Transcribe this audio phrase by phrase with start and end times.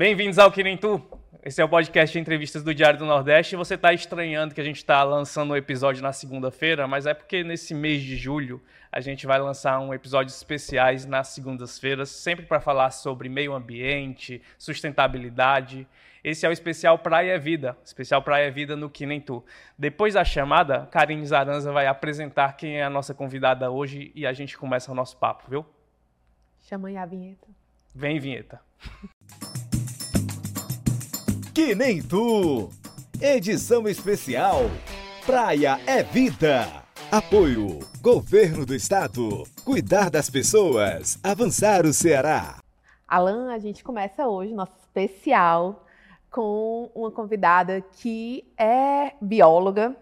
[0.00, 0.98] Bem-vindos ao Que Nem Tu.
[1.42, 3.54] Esse é o podcast de entrevistas do Diário do Nordeste.
[3.54, 7.44] Você está estranhando que a gente está lançando um episódio na segunda-feira, mas é porque
[7.44, 12.60] nesse mês de julho a gente vai lançar um episódios especiais nas segundas-feiras, sempre para
[12.60, 15.86] falar sobre meio ambiente, sustentabilidade.
[16.24, 19.44] Esse é o especial Praia Vida, especial Praia Vida no Que Nem Tu.
[19.78, 24.32] Depois da chamada, Karine Zaranza vai apresentar quem é a nossa convidada hoje e a
[24.32, 25.66] gente começa o nosso papo, viu?
[26.58, 27.46] Chama aí a vinheta.
[27.94, 28.62] Vem, vinheta.
[31.52, 32.70] Que Nem Tu,
[33.20, 34.62] edição especial
[35.26, 36.66] Praia é Vida.
[37.10, 39.42] Apoio Governo do Estado.
[39.64, 41.18] Cuidar das pessoas.
[41.24, 42.60] Avançar o Ceará.
[43.06, 45.84] Alan, a gente começa hoje nosso especial
[46.30, 49.96] com uma convidada que é bióloga,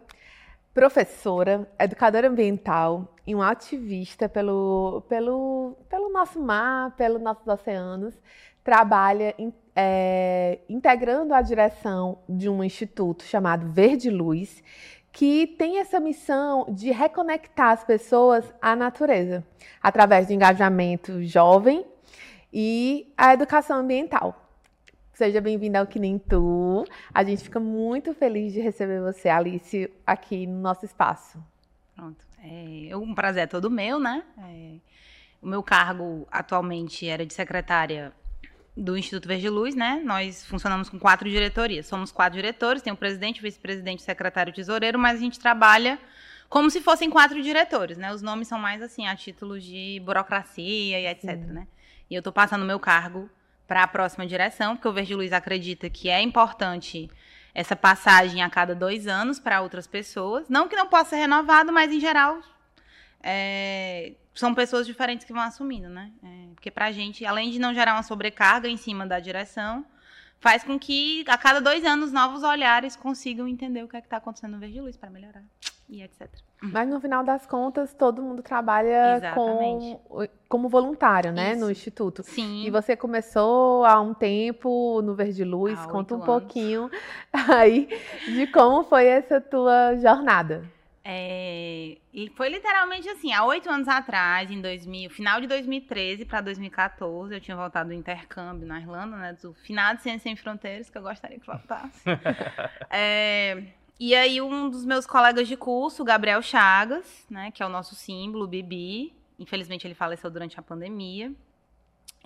[0.75, 8.15] professora, educadora ambiental e uma ativista pelo, pelo, pelo nosso mar, pelos nossos oceanos.
[8.63, 14.61] Trabalha em, é, integrando a direção de um instituto chamado Verde Luz,
[15.13, 19.47] que tem essa missão de reconectar as pessoas à natureza,
[19.81, 21.87] através do engajamento jovem
[22.53, 24.51] e a educação ambiental.
[25.13, 26.85] Seja bem-vinda ao Que Nem Tu.
[27.15, 31.39] A gente fica muito feliz de receber você, Alice, aqui no nosso espaço.
[31.95, 32.27] Pronto.
[32.91, 34.25] É um prazer todo meu, né?
[34.39, 34.75] É,
[35.41, 38.13] o meu cargo atualmente era de secretária
[38.79, 40.01] do Instituto Verde Luz, né?
[40.05, 41.87] Nós funcionamos com quatro diretorias.
[41.87, 45.39] Somos quatro diretores, tem o presidente, o vice-presidente, o secretário o tesoureiro, mas a gente
[45.39, 45.99] trabalha
[46.49, 48.13] como se fossem quatro diretores, né?
[48.13, 51.53] Os nomes são mais assim, a título de burocracia e etc, Sim.
[51.53, 51.67] né?
[52.09, 53.29] E eu estou passando o meu cargo
[53.67, 57.11] para a próxima direção, porque o Verde Luz acredita que é importante
[57.53, 60.49] essa passagem a cada dois anos para outras pessoas.
[60.49, 62.41] Não que não possa ser renovado, mas em geral
[63.23, 66.13] é, são pessoas diferentes que vão assumindo, né?
[66.23, 69.85] É, porque para a gente, além de não gerar uma sobrecarga em cima da direção,
[70.41, 74.19] faz com que a cada dois anos novos olhares consigam entender o que é está
[74.19, 75.43] acontecendo no Verde Luz para melhorar
[75.89, 76.29] e etc.
[76.61, 79.99] Mas no final das contas, todo mundo trabalha com,
[80.49, 81.61] como voluntário, né, Isso.
[81.61, 82.23] no instituto.
[82.23, 82.65] Sim.
[82.67, 86.27] E você começou há um tempo no Verde Luz, há conta um anos.
[86.27, 86.91] pouquinho
[87.33, 87.89] aí
[88.27, 90.65] de como foi essa tua jornada.
[91.11, 96.43] É, e foi literalmente assim, há oito anos atrás, em 2000, final de 2013 para
[96.43, 100.91] 2014, eu tinha voltado do intercâmbio na Irlanda, né, do final de Ciência Sem Fronteiras,
[100.91, 102.03] que eu gostaria que voltasse.
[102.93, 103.65] é,
[103.99, 107.95] e aí um dos meus colegas de curso, Gabriel Chagas, né, que é o nosso
[107.95, 111.33] símbolo, Bibi, infelizmente ele faleceu durante a pandemia.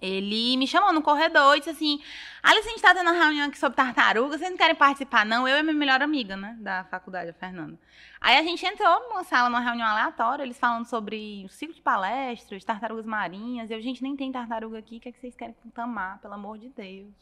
[0.03, 2.03] Ele me chamou no corredor e disse assim:
[2.43, 5.47] Alice, a gente tá tendo uma reunião aqui sobre tartaruga, vocês não querem participar, não?
[5.47, 7.79] Eu e minha melhor amiga, né, da faculdade, a Fernanda.
[8.21, 11.81] Aí a gente entrou numa sala, numa reunião aleatória, eles falando sobre o ciclo de
[11.81, 13.71] palestras, tartarugas marinhas.
[13.71, 16.19] E eu, gente, nem tem tartaruga aqui, o que, é que vocês querem com tamar,
[16.19, 17.15] pelo amor de Deus?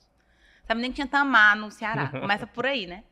[0.67, 2.09] Sabe nem que tinha tamar no Ceará.
[2.19, 3.05] Começa por aí, né?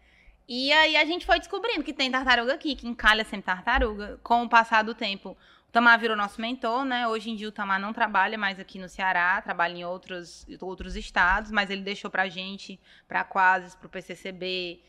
[0.48, 4.18] E aí a gente foi descobrindo que tem tartaruga aqui, que encalha sempre tartaruga.
[4.22, 5.36] Com o passar do tempo,
[5.70, 7.06] Tamar virou nosso mentor, né?
[7.06, 10.96] Hoje em dia o Tamar não trabalha mais aqui no Ceará, trabalha em outros, outros
[10.96, 14.80] estados, mas ele deixou pra gente, pra Quases, pro PCCB,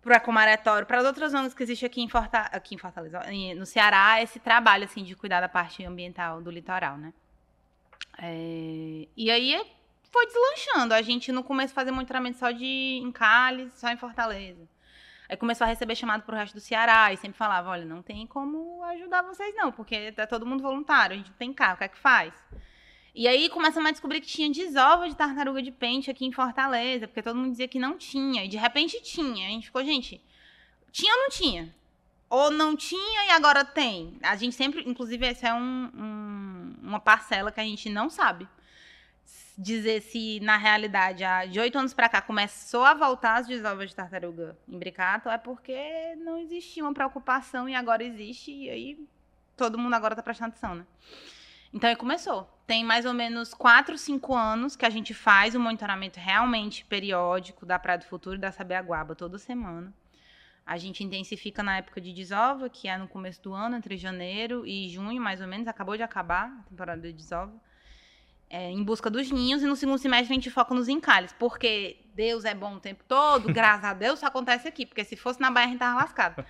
[0.00, 3.20] pro Ecomaretório, para as outras ONGs que existem aqui em, Forta, aqui em Fortaleza,
[3.56, 7.12] no Ceará, esse trabalho, assim, de cuidar da parte ambiental do litoral, né?
[8.18, 9.60] É, e aí
[10.10, 10.94] foi deslanchando.
[10.94, 14.68] A gente no começo fazia monitoramento só de encalhes, só em Fortaleza.
[15.32, 18.26] Aí começou a receber chamado pro resto do Ceará e sempre falava, olha, não tem
[18.26, 21.78] como ajudar vocês não, porque tá todo mundo voluntário, a gente não tem carro, o
[21.78, 22.34] que é que faz?
[23.14, 27.08] E aí começamos a descobrir que tinha desova de tartaruga de pente aqui em Fortaleza,
[27.08, 29.46] porque todo mundo dizia que não tinha, e de repente tinha.
[29.46, 30.22] A gente ficou, gente,
[30.90, 31.74] tinha ou não tinha?
[32.28, 34.18] Ou não tinha e agora tem?
[34.22, 38.46] A gente sempre, inclusive, essa é um, um, uma parcela que a gente não sabe
[39.62, 43.96] dizer se, na realidade, de oito anos para cá começou a voltar as desovas de
[43.96, 49.08] tartaruga imbricato, é porque não existia uma preocupação e agora existe, e aí
[49.56, 50.84] todo mundo agora está prestando atenção, né?
[51.72, 52.46] Então aí começou.
[52.66, 57.64] Tem mais ou menos quatro, cinco anos que a gente faz um monitoramento realmente periódico
[57.64, 59.94] da Praia do Futuro e da Sabiaguaba toda semana.
[60.66, 64.66] A gente intensifica na época de desova, que é no começo do ano, entre janeiro
[64.66, 65.66] e junho, mais ou menos.
[65.66, 67.52] Acabou de acabar a temporada de desova
[68.52, 71.96] é, em busca dos ninhos, e no segundo semestre a gente foca nos encalhes, porque
[72.14, 75.40] Deus é bom o tempo todo, graças a Deus isso acontece aqui, porque se fosse
[75.40, 76.44] na Bahia a gente tava lascado.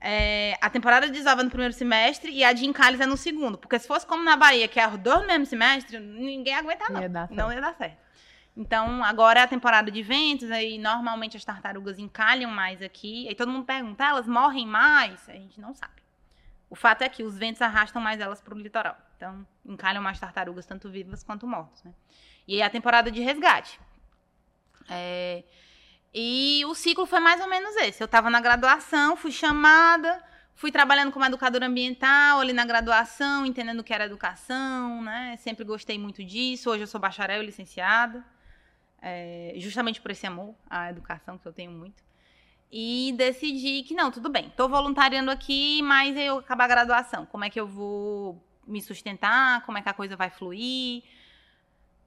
[0.00, 3.16] É, a temporada de desova é no primeiro semestre e a de encalhes é no
[3.16, 6.54] segundo, porque se fosse como na Bahia, que é os dois no mesmo semestre, ninguém
[6.54, 7.98] aguenta não, ia não ia dar certo.
[8.56, 13.34] Então, agora é a temporada de ventos, aí normalmente as tartarugas encalham mais aqui, aí
[13.34, 15.28] todo mundo pergunta, elas morrem mais?
[15.28, 16.00] A gente não sabe.
[16.68, 18.96] O fato é que os ventos arrastam mais elas para o litoral.
[19.20, 21.84] Então, encalham mais tartarugas, tanto vivas quanto mortas.
[21.84, 21.92] Né?
[22.48, 23.78] E aí a temporada de resgate.
[24.88, 25.44] É,
[26.14, 28.02] e o ciclo foi mais ou menos esse.
[28.02, 30.24] Eu estava na graduação, fui chamada,
[30.54, 35.36] fui trabalhando como educadora ambiental ali na graduação, entendendo o que era educação, né?
[35.36, 36.70] Sempre gostei muito disso.
[36.70, 38.24] Hoje eu sou bacharel e licenciada,
[39.02, 42.02] é, justamente por esse amor à educação que eu tenho muito.
[42.72, 47.26] E decidi que não, tudo bem, estou voluntariando aqui, mas eu acabar a graduação.
[47.26, 49.64] Como é que eu vou me sustentar?
[49.64, 51.02] Como é que a coisa vai fluir?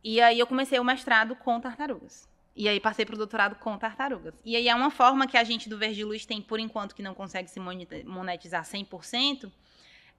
[0.04, 2.28] E aí eu comecei o mestrado com tartarugas.
[2.56, 4.36] E aí passei para o doutorado com tartarugas.
[4.46, 7.02] E aí é uma forma que a gente do Verde Luz tem, por enquanto, que
[7.02, 9.52] não consegue se monetizar 100%,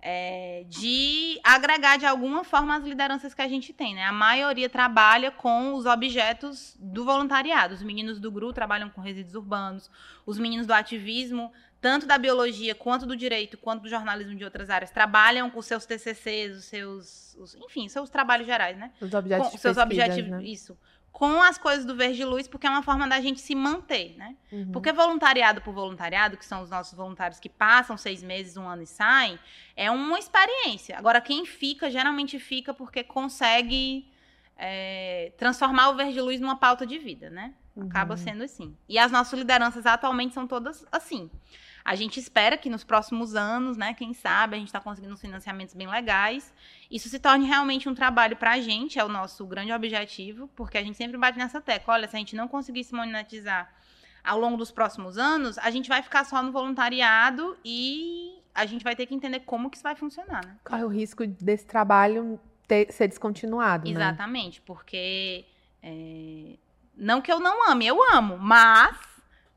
[0.07, 3.95] é, de agregar de alguma forma as lideranças que a gente tem.
[3.95, 4.05] Né?
[4.05, 7.75] A maioria trabalha com os objetos do voluntariado.
[7.75, 9.91] Os meninos do GRU trabalham com resíduos urbanos,
[10.27, 11.53] os meninos do ativismo,
[11.85, 15.85] tanto da biologia quanto do direito, quanto do jornalismo de outras áreas, trabalham com seus
[15.85, 18.91] TCCs, os seus, os, enfim, seus trabalhos gerais, né?
[19.03, 19.53] Os objetivos.
[19.53, 20.43] Com, seus objetivos, né?
[20.43, 20.75] isso
[21.13, 24.35] com as coisas do Verde Luz, porque é uma forma da gente se manter, né?
[24.51, 24.73] Uhum.
[24.73, 28.83] Porque voluntariado por voluntariado, que são os nossos voluntários que passam seis meses, um ano
[28.83, 29.39] e saem,
[29.77, 30.99] é uma experiência.
[30.99, 34.11] Agora, quem fica, geralmente fica porque consegue
[34.57, 37.55] é, transformar o Verde Luz numa pauta de vida, né?
[37.81, 38.19] Acaba uhum.
[38.19, 38.77] sendo assim.
[38.89, 41.31] E as nossas lideranças atualmente são todas assim.
[41.85, 45.21] A gente espera que nos próximos anos, né, quem sabe, a gente está conseguindo uns
[45.21, 46.53] financiamentos bem legais.
[46.91, 50.79] Isso se torne realmente um trabalho para a gente, é o nosso grande objetivo, porque
[50.79, 51.95] a gente sempre bate nessa tecla.
[51.95, 53.71] Olha, se a gente não conseguir se monetizar
[54.25, 58.83] ao longo dos próximos anos, a gente vai ficar só no voluntariado e a gente
[58.83, 60.57] vai ter que entender como que isso vai funcionar, né?
[60.65, 64.65] Corre o risco desse trabalho ter, ser descontinuado, Exatamente, né?
[64.65, 65.45] porque
[65.83, 66.57] é,
[66.97, 68.97] não que eu não ame, eu amo, mas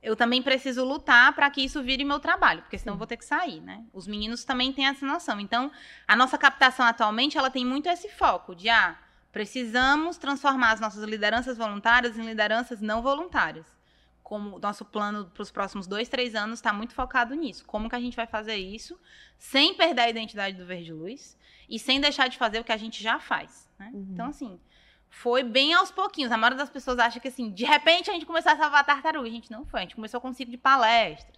[0.07, 3.17] eu também preciso lutar para que isso vire meu trabalho, porque senão eu vou ter
[3.17, 3.83] que sair, né?
[3.91, 5.37] Os meninos também têm essa noção.
[5.37, 5.69] Então,
[6.07, 8.97] a nossa captação atualmente, ela tem muito esse foco de, ah,
[9.33, 13.65] precisamos transformar as nossas lideranças voluntárias em lideranças não voluntárias.
[14.23, 17.65] Como nosso plano para os próximos dois, três anos está muito focado nisso.
[17.65, 18.97] Como que a gente vai fazer isso
[19.37, 21.37] sem perder a identidade do Verde Luz
[21.69, 23.91] e sem deixar de fazer o que a gente já faz, né?
[23.93, 24.07] Uhum.
[24.13, 24.57] Então, assim,
[25.09, 26.31] foi bem aos pouquinhos.
[26.31, 29.27] A maioria das pessoas acha que, assim, de repente a gente começou a salvar tartaruga.
[29.27, 29.79] A gente não foi.
[29.79, 31.37] A gente começou com um ciclo de palestras.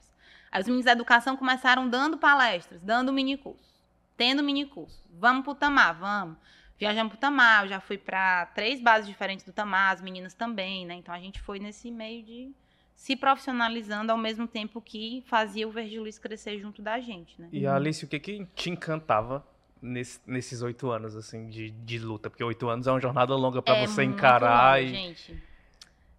[0.51, 3.73] Aí os meninos da educação começaram dando palestras, dando minicurso,
[4.17, 5.03] tendo minicurso.
[5.11, 6.37] Vamos pro Tamar, vamos.
[6.77, 10.85] Viajamos pro Tamar, eu já fui para três bases diferentes do Tamar, as meninas também,
[10.85, 10.95] né?
[10.95, 12.51] Então a gente foi nesse meio de
[12.95, 17.49] se profissionalizando ao mesmo tempo que fazia o Verde Luz crescer junto da gente, né?
[17.51, 19.45] E Alice, o que, que te encantava
[19.81, 22.29] nesse, nesses oito anos, assim, de, de luta?
[22.29, 24.81] Porque oito anos é uma jornada longa para é você encarar.
[24.81, 24.87] E...
[24.87, 25.43] Gente,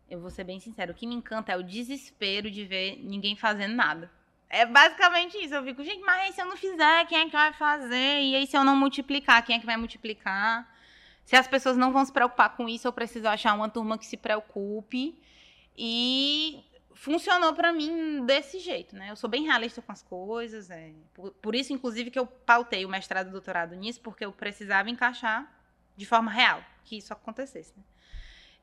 [0.09, 3.37] eu vou ser bem sincero, o que me encanta é o desespero de ver ninguém
[3.37, 4.11] fazendo nada.
[4.49, 5.55] É basicamente isso.
[5.55, 8.21] Eu fico, gente, mas se eu não fizer, quem é que vai fazer?
[8.21, 10.69] E aí, se eu não multiplicar, quem é que vai multiplicar?
[11.25, 14.05] Se as pessoas não vão se preocupar com isso, eu preciso achar uma turma que
[14.05, 15.17] se preocupe.
[15.79, 16.65] E
[17.01, 19.11] funcionou para mim desse jeito, né?
[19.11, 22.85] Eu sou bem realista com as coisas, é, por, por, isso, inclusive, que eu pautei
[22.85, 25.51] o mestrado e doutorado nisso, porque eu precisava encaixar
[25.97, 27.73] de forma real que isso acontecesse.
[27.75, 27.83] Né?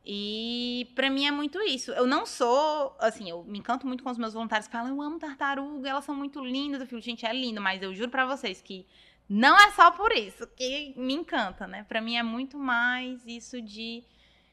[0.05, 1.91] E para mim é muito isso.
[1.93, 5.01] Eu não sou, assim, eu me encanto muito com os meus voluntários que falam, eu
[5.01, 6.79] amo tartaruga, elas são muito lindas.
[6.79, 8.85] Eu fico, gente, é lindo, mas eu juro para vocês que
[9.27, 11.83] não é só por isso que me encanta, né?
[11.85, 14.03] Para mim é muito mais isso de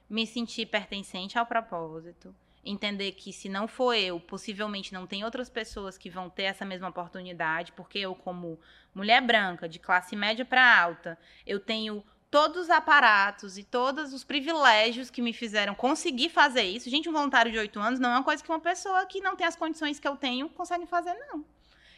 [0.09, 2.35] me sentir pertencente ao propósito,
[2.65, 6.65] entender que se não for eu, possivelmente não tem outras pessoas que vão ter essa
[6.65, 8.59] mesma oportunidade, porque eu como
[8.95, 14.25] mulher branca, de classe média para alta, eu tenho todos os aparatos e todos os
[14.25, 16.91] privilégios que me fizeram conseguir fazer isso.
[16.91, 19.37] Gente, um voluntário de oito anos não é uma coisa que uma pessoa que não
[19.37, 21.45] tem as condições que eu tenho consegue fazer, não.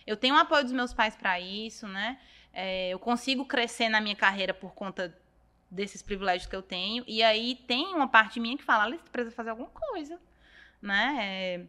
[0.07, 2.19] Eu tenho o apoio dos meus pais para isso, né?
[2.52, 5.17] É, eu consigo crescer na minha carreira por conta
[5.71, 7.02] desses privilégios que eu tenho.
[7.07, 10.21] E aí tem uma parte minha que fala, Alice, precisa fazer alguma coisa
[10.80, 11.16] né?
[11.21, 11.66] É,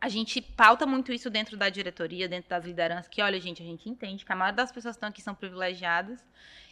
[0.00, 3.64] a gente pauta muito isso dentro da diretoria, dentro das lideranças, que olha, gente, a
[3.64, 6.24] gente entende que a maioria das pessoas que estão aqui são privilegiadas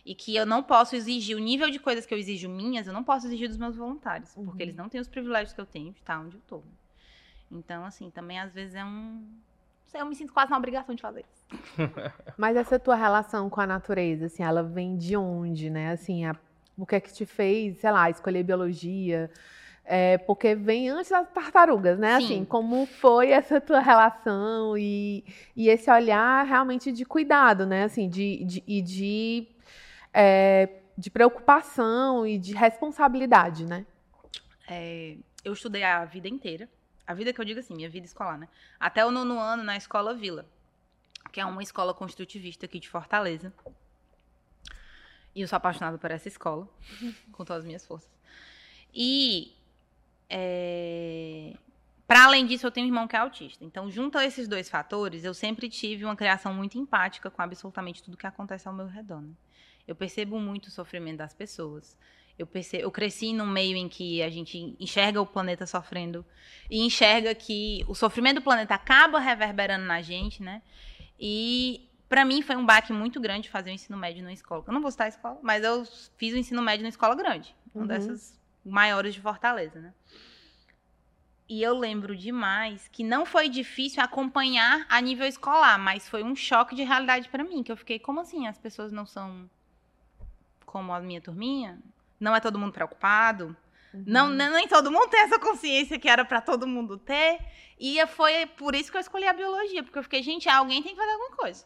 [0.05, 2.93] e que eu não posso exigir o nível de coisas que eu exijo minhas, eu
[2.93, 4.47] não posso exigir dos meus voluntários, uhum.
[4.47, 6.65] porque eles não têm os privilégios que eu tenho de estar onde eu estou.
[7.51, 9.25] Então, assim, também às vezes é um
[9.99, 11.61] eu me sinto quase na obrigação de fazer isso.
[12.37, 15.91] Mas essa tua relação com a natureza, assim, ela vem de onde, né?
[15.91, 16.37] Assim, a,
[16.77, 19.31] o que é que te fez, sei lá, escolher biologia?
[19.85, 22.19] É, porque vem antes das tartarugas, né?
[22.19, 22.25] Sim.
[22.25, 25.25] Assim, como foi essa tua relação e,
[25.57, 27.85] e esse olhar realmente de cuidado, né?
[27.85, 29.49] Assim, de, de, e de,
[30.13, 33.85] é, de preocupação e de responsabilidade, né?
[34.69, 36.69] É, eu estudei a vida inteira.
[37.05, 38.49] A vida que eu digo assim, minha vida escolar, né?
[38.79, 40.47] Até o nono ano na Escola Vila,
[41.33, 43.53] que é uma escola construtivista aqui de Fortaleza.
[45.35, 46.69] E eu sou apaixonada por essa escola,
[47.33, 48.11] com todas as minhas forças.
[48.95, 49.57] E
[50.31, 51.55] é...
[52.07, 53.65] para além disso, eu tenho um irmão que é autista.
[53.65, 58.03] Então, junto a esses dois fatores, eu sempre tive uma criação muito empática com absolutamente
[58.03, 59.21] tudo que acontece ao meu redor.
[59.21, 59.33] Né?
[59.87, 61.99] Eu percebo muito o sofrimento das pessoas.
[62.39, 66.25] Eu, percebo, eu cresci num meio em que a gente enxerga o planeta sofrendo
[66.71, 70.63] e enxerga que o sofrimento do planeta acaba reverberando na gente, né?
[71.19, 74.65] E para mim foi um baque muito grande fazer o ensino médio numa escola.
[74.67, 75.85] Eu não vou citar a escola, mas eu
[76.17, 77.87] fiz o ensino médio numa escola grande, uma uhum.
[77.87, 79.95] dessas maiores de Fortaleza, né?
[81.49, 86.37] E eu lembro demais que não foi difícil acompanhar a nível escolar, mas foi um
[86.37, 88.47] choque de realidade para mim, que eu fiquei, como assim?
[88.47, 89.51] As pessoas não são
[90.65, 91.81] como a minha turminha?
[92.21, 93.57] não é todo mundo preocupado.
[93.93, 94.05] Uhum.
[94.07, 97.41] Não, nem todo mundo tem essa consciência que era para todo mundo ter.
[97.79, 100.93] E foi por isso que eu escolhi a biologia, porque eu fiquei, gente, alguém tem
[100.93, 101.65] que fazer alguma coisa.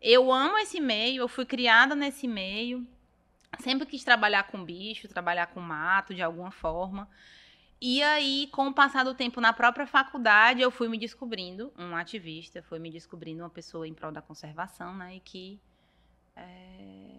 [0.00, 2.86] Eu amo esse meio, eu fui criada nesse meio.
[3.60, 7.08] Sempre quis trabalhar com bicho, trabalhar com mato de alguma forma.
[7.80, 11.94] E aí, com o passar do tempo na própria faculdade, eu fui me descobrindo um
[11.94, 15.16] ativista, fui me descobrindo uma pessoa em prol da conservação, né?
[15.16, 15.60] E que
[16.34, 17.16] é,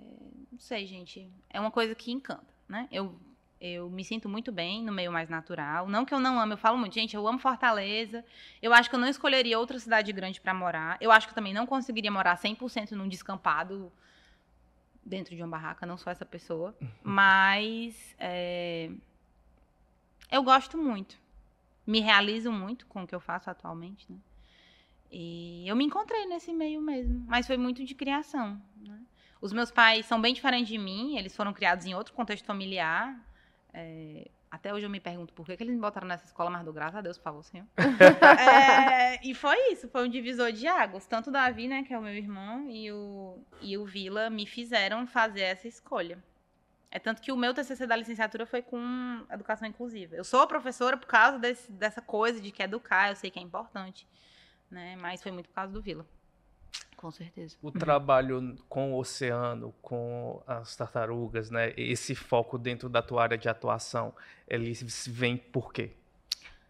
[0.51, 1.29] não sei, gente.
[1.49, 2.87] É uma coisa que encanta, né?
[2.91, 3.15] Eu,
[3.61, 5.87] eu me sinto muito bem no meio mais natural.
[5.87, 8.25] Não que eu não ame, eu falo muito, gente, eu amo Fortaleza.
[8.61, 10.97] Eu acho que eu não escolheria outra cidade grande para morar.
[10.99, 13.91] Eu acho que eu também não conseguiria morar 100% num descampado
[15.07, 16.75] dentro de uma barraca, não sou essa pessoa.
[17.03, 18.91] Mas é,
[20.31, 21.17] eu gosto muito.
[21.85, 24.17] Me realizo muito com o que eu faço atualmente, né?
[25.09, 28.61] E eu me encontrei nesse meio mesmo, mas foi muito de criação.
[28.75, 28.99] Né?
[29.39, 33.17] Os meus pais são bem diferentes de mim, eles foram criados em outro contexto familiar.
[33.73, 36.65] É, até hoje eu me pergunto por que, que eles me botaram nessa escola, mas
[36.65, 37.65] do graças a Deus, por favor, Senhor.
[37.77, 41.05] é, e foi isso, foi um divisor de águas.
[41.05, 44.47] Tanto o Davi, né, que é o meu irmão, e o, e o Vila me
[44.47, 46.21] fizeram fazer essa escolha.
[46.89, 50.15] É tanto que o meu TCC da licenciatura foi com educação inclusiva.
[50.15, 53.41] Eu sou professora por causa desse, dessa coisa de que educar, eu sei que é
[53.41, 54.07] importante,
[54.71, 56.05] né, mas foi muito por causa do Vila.
[56.97, 57.55] Com certeza.
[57.61, 61.71] O trabalho com o oceano, com as tartarugas, né?
[61.77, 64.15] Esse foco dentro da tua área de atuação,
[64.47, 64.73] ele
[65.05, 65.91] vem por quê?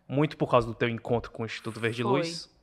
[0.06, 2.12] Muito por causa do teu encontro com o Instituto Verde Foi.
[2.12, 2.54] Luz?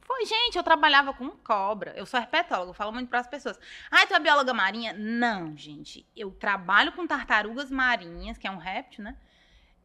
[0.00, 1.92] Foi, gente, eu trabalhava com cobra.
[1.94, 3.60] Eu sou herpetóloga, eu falo muito para as pessoas.
[3.90, 4.94] Ah, tu é bióloga marinha?
[4.94, 6.06] Não, gente.
[6.16, 9.16] Eu trabalho com tartarugas marinhas, que é um réptil, né?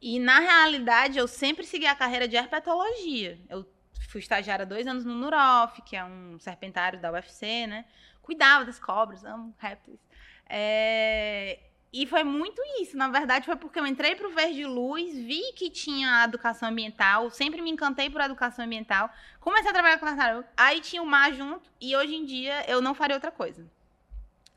[0.02, 3.40] E na realidade eu sempre segui a carreira de herpetologia.
[3.50, 3.66] Eu
[4.10, 7.86] fui estagiária dois anos no Nurof, que é um serpentário da UFC, né?
[8.22, 10.00] Cuidava das cobras, amo répteis.
[10.48, 11.60] É...
[11.92, 12.98] E foi muito isso.
[12.98, 17.30] Na verdade, foi porque eu entrei para o Verde Luz, vi que tinha educação ambiental,
[17.30, 19.10] sempre me encantei por educação ambiental,
[19.40, 22.82] comecei a trabalhar com tartaruga, aí tinha o mar junto, e hoje em dia eu
[22.82, 23.66] não faria outra coisa.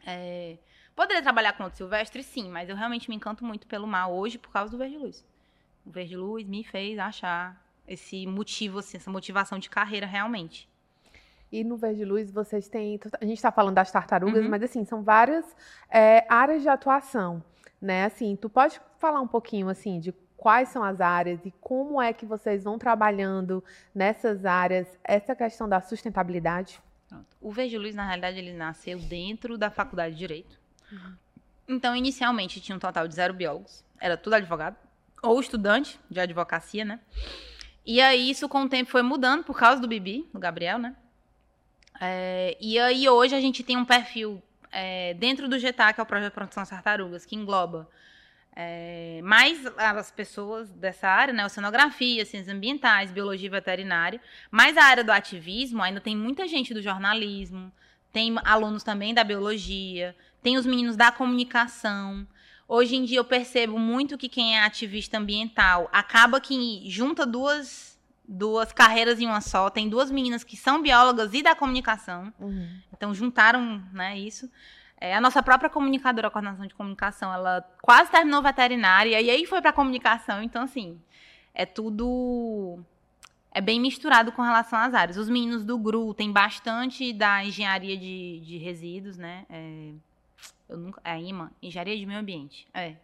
[0.04, 0.58] É...
[0.96, 4.36] Poderia trabalhar com outro silvestre, sim, mas eu realmente me encanto muito pelo mar hoje
[4.36, 5.24] por causa do Verde Luz.
[5.86, 7.56] O Verde Luz me fez achar
[7.88, 10.68] esse motivo, assim, essa motivação de carreira realmente.
[11.50, 13.00] E no Verde Luz vocês têm.
[13.20, 14.50] A gente está falando das tartarugas, uhum.
[14.50, 15.44] mas assim, são várias
[15.90, 17.42] é, áreas de atuação.
[17.80, 18.04] Né?
[18.04, 22.12] Assim, tu pode falar um pouquinho assim de quais são as áreas e como é
[22.12, 23.64] que vocês vão trabalhando
[23.94, 26.80] nessas áreas, essa questão da sustentabilidade?
[27.40, 30.60] O Verde Luz, na realidade, ele nasceu dentro da faculdade de Direito.
[30.92, 31.14] Uhum.
[31.68, 33.84] Então, inicialmente, tinha um total de zero biólogos.
[34.00, 34.76] Era tudo advogado.
[35.22, 37.00] Ou estudante de advocacia, né?
[37.90, 40.94] E aí, isso com o tempo foi mudando por causa do Bibi, do Gabriel, né?
[41.98, 46.02] É, e aí, hoje, a gente tem um perfil é, dentro do GETA, que é
[46.02, 47.88] o Projeto das Tartarugas, que engloba
[48.54, 51.46] é, mais as pessoas dessa área, né?
[51.46, 54.20] Oceanografia, ciências ambientais, biologia veterinária.
[54.50, 57.72] Mas a área do ativismo ainda tem muita gente do jornalismo,
[58.12, 62.26] tem alunos também da biologia, tem os meninos da comunicação.
[62.68, 67.98] Hoje em dia eu percebo muito que quem é ativista ambiental acaba que junta duas,
[68.28, 69.70] duas carreiras em uma só.
[69.70, 72.30] Tem duas meninas que são biólogas e da comunicação.
[72.38, 72.68] Uhum.
[72.92, 74.50] Então juntaram né, isso.
[75.00, 79.46] É, a nossa própria comunicadora, a coordenação de comunicação, ela quase terminou veterinária e aí
[79.46, 80.42] foi para comunicação.
[80.42, 81.00] Então, assim,
[81.54, 82.84] é tudo.
[83.50, 85.16] É bem misturado com relação às áreas.
[85.16, 89.46] Os meninos do GRU tem bastante da engenharia de, de resíduos, né?
[89.48, 89.92] É,
[90.68, 91.00] eu nunca.
[91.04, 92.66] É a IMA, Engenharia de Meio Ambiente.
[92.74, 92.96] É.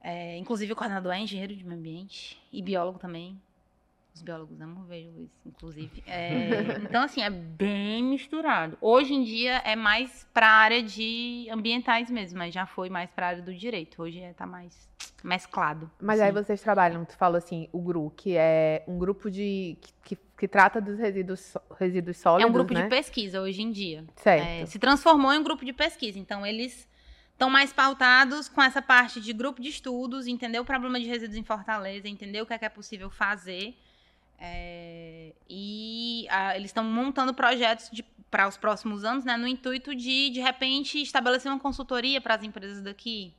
[0.00, 3.40] é inclusive, o coordenador é engenheiro de meio ambiente e biólogo também.
[4.14, 6.02] Os biólogos amam ver Luiz, inclusive.
[6.04, 6.48] É,
[6.82, 8.76] então, assim, é bem misturado.
[8.80, 13.08] Hoje em dia é mais para a área de ambientais mesmo, mas já foi mais
[13.10, 14.02] para a área do direito.
[14.02, 14.88] Hoje está mais
[15.22, 15.88] mesclado.
[16.00, 16.28] Mas assim.
[16.28, 20.18] aí vocês trabalham, tu falou assim, o GRU, que é um grupo de que, que,
[20.38, 22.84] que trata dos resíduos, resíduos sólidos, É um grupo né?
[22.84, 24.04] de pesquisa hoje em dia.
[24.14, 24.46] Certo.
[24.46, 26.16] É, se transformou em um grupo de pesquisa.
[26.16, 26.88] Então, eles
[27.32, 31.36] estão mais pautados com essa parte de grupo de estudos, entender o problema de resíduos
[31.36, 33.76] em Fortaleza, entender o que é, que é possível fazer.
[34.38, 37.90] É, e a, eles estão montando projetos
[38.30, 42.44] para os próximos anos, né, no intuito de, de repente, estabelecer uma consultoria para as
[42.44, 43.34] empresas daqui.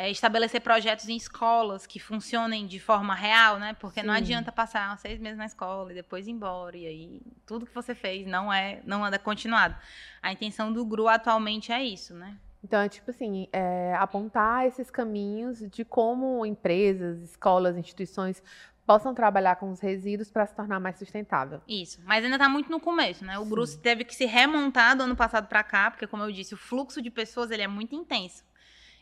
[0.00, 3.76] É, estabelecer projetos em escolas que funcionem de forma real, né?
[3.78, 4.06] Porque Sim.
[4.06, 6.74] não adianta passar seis meses na escola e depois ir embora.
[6.74, 9.76] E aí tudo que você fez não é, não anda continuado.
[10.22, 12.34] A intenção do GRU atualmente é isso, né?
[12.64, 18.42] Então, é tipo assim, é, apontar esses caminhos de como empresas, escolas, instituições
[18.86, 21.60] possam trabalhar com os resíduos para se tornar mais sustentável.
[21.68, 23.38] Isso, mas ainda está muito no começo, né?
[23.38, 23.50] O Sim.
[23.50, 26.56] GRU teve que se remontar do ano passado para cá, porque, como eu disse, o
[26.56, 28.48] fluxo de pessoas ele é muito intenso.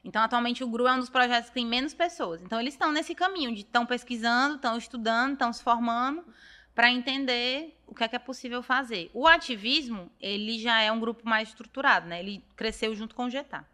[0.05, 2.41] Então, atualmente, o GRU é um dos projetos que tem menos pessoas.
[2.43, 6.25] Então, eles estão nesse caminho de estão pesquisando, estão estudando, estão se formando
[6.75, 9.11] para entender o que é, que é possível fazer.
[9.13, 12.21] O ativismo, ele já é um grupo mais estruturado, né?
[12.21, 13.67] Ele cresceu junto com o GETA.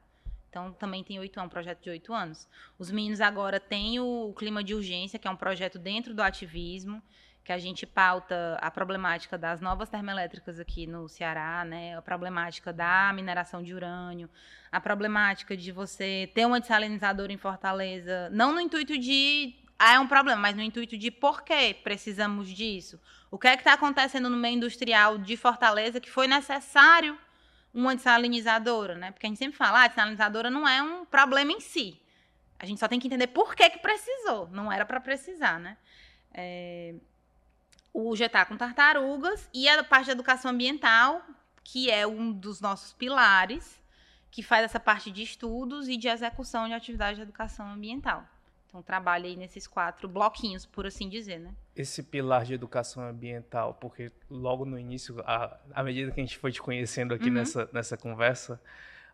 [0.48, 2.48] Então, também tem oito anos, um projeto de oito anos.
[2.78, 7.02] Os meninos agora têm o Clima de Urgência, que é um projeto dentro do ativismo,
[7.44, 11.96] que a gente pauta a problemática das novas termoelétricas aqui no Ceará, né?
[11.96, 14.30] A problemática da mineração de urânio,
[14.72, 19.98] a problemática de você ter uma desalinizadora em Fortaleza, não no intuito de ah, é
[19.98, 22.98] um problema, mas no intuito de por que precisamos disso?
[23.30, 27.18] O que é que está acontecendo no meio industrial de Fortaleza que foi necessário
[27.74, 29.10] uma desalinizadora, né?
[29.10, 32.00] Porque a gente sempre fala, ah, a desalinizadora não é um problema em si.
[32.58, 34.48] A gente só tem que entender por que, que precisou.
[34.48, 35.76] Não era para precisar, né?
[36.32, 36.94] É...
[37.94, 41.22] O GETA com tartarugas e a parte de educação ambiental,
[41.62, 43.80] que é um dos nossos pilares,
[44.32, 48.26] que faz essa parte de estudos e de execução de atividades de educação ambiental.
[48.66, 51.54] Então, trabalha aí nesses quatro bloquinhos, por assim dizer, né?
[51.76, 56.36] Esse pilar de educação ambiental, porque logo no início, à, à medida que a gente
[56.36, 57.34] foi te conhecendo aqui uhum.
[57.34, 58.60] nessa, nessa conversa,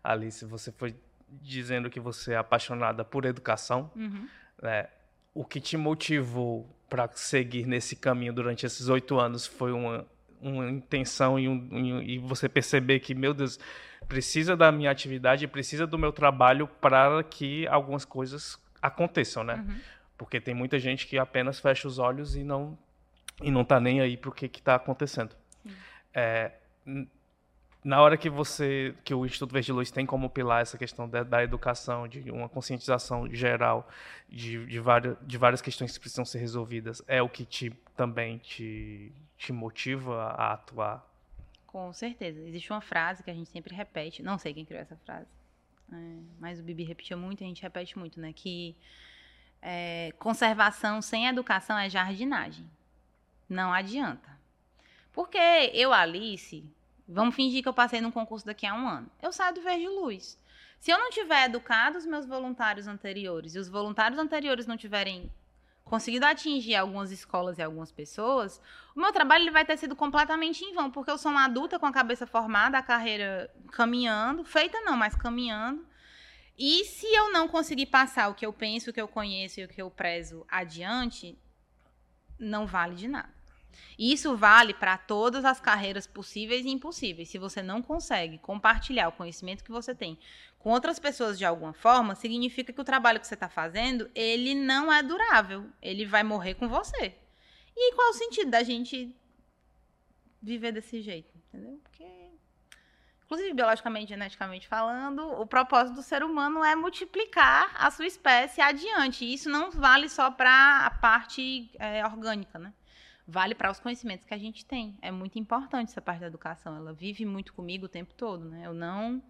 [0.02, 0.96] Alice, você foi
[1.28, 4.26] dizendo que você é apaixonada por educação, uhum.
[4.62, 4.88] né?
[5.34, 10.04] O que te motivou para seguir nesse caminho durante esses oito anos foi uma,
[10.42, 13.58] uma intenção e, um, e você perceber que, meu Deus,
[14.08, 19.64] precisa da minha atividade, precisa do meu trabalho para que algumas coisas aconteçam, né?
[19.66, 19.76] Uhum.
[20.18, 22.76] Porque tem muita gente que apenas fecha os olhos e não
[23.42, 25.34] e não tá nem aí pro que que tá acontecendo.
[25.64, 25.72] Uhum.
[26.12, 26.50] É,
[27.82, 31.22] na hora que você que o Instituto Verde Luz tem como pilar essa questão da,
[31.22, 33.88] da educação, de uma conscientização geral
[34.28, 38.38] de, de, várias, de várias questões que precisam ser resolvidas, é o que te também
[38.38, 41.06] te, te motiva a atuar?
[41.66, 42.40] Com certeza.
[42.40, 45.28] Existe uma frase que a gente sempre repete, não sei quem criou essa frase,
[45.92, 45.96] é,
[46.38, 48.32] mas o Bibi repetia muito, a gente repete muito, né?
[48.34, 48.76] Que
[49.62, 52.68] é, conservação sem educação é jardinagem.
[53.48, 54.38] Não adianta.
[55.12, 55.38] Porque
[55.74, 56.64] eu, Alice,
[57.10, 59.10] vamos fingir que eu passei num concurso daqui a um ano.
[59.20, 60.38] Eu saio do Verde Luz.
[60.78, 65.30] Se eu não tiver educado os meus voluntários anteriores e os voluntários anteriores não tiverem
[65.84, 68.60] conseguido atingir algumas escolas e algumas pessoas,
[68.94, 71.78] o meu trabalho ele vai ter sido completamente em vão, porque eu sou uma adulta
[71.78, 75.84] com a cabeça formada, a carreira caminhando, feita não, mas caminhando.
[76.56, 79.64] E se eu não conseguir passar o que eu penso, o que eu conheço e
[79.64, 81.36] o que eu prezo adiante,
[82.38, 83.39] não vale de nada.
[83.98, 87.28] Isso vale para todas as carreiras possíveis e impossíveis.
[87.28, 90.18] Se você não consegue compartilhar o conhecimento que você tem
[90.60, 94.54] com outras pessoas de alguma forma, significa que o trabalho que você está fazendo, ele
[94.54, 95.66] não é durável.
[95.80, 97.14] Ele vai morrer com você.
[97.74, 99.16] E qual o sentido da gente
[100.42, 101.32] viver desse jeito?
[101.48, 101.80] Entendeu?
[101.82, 102.04] Porque,
[103.24, 109.24] inclusive, biologicamente, geneticamente falando, o propósito do ser humano é multiplicar a sua espécie adiante.
[109.24, 112.74] E isso não vale só para a parte é, orgânica, né?
[113.30, 114.98] Vale para os conhecimentos que a gente tem.
[115.00, 116.76] É muito importante essa parte da educação.
[116.76, 118.66] Ela vive muito comigo o tempo todo, né?
[118.66, 119.22] Eu não.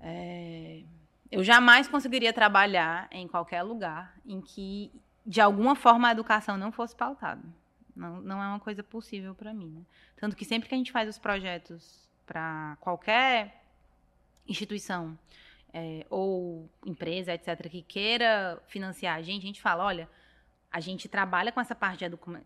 [0.00, 0.82] É,
[1.30, 4.92] eu jamais conseguiria trabalhar em qualquer lugar em que,
[5.24, 7.42] de alguma forma, a educação não fosse pautada.
[7.94, 9.68] Não, não é uma coisa possível para mim.
[9.68, 9.82] Né?
[10.16, 13.64] Tanto que sempre que a gente faz os projetos para qualquer
[14.46, 15.16] instituição
[15.72, 20.08] é, ou empresa, etc., que queira financiar a gente, a gente fala: olha
[20.72, 22.04] a gente trabalha com essa parte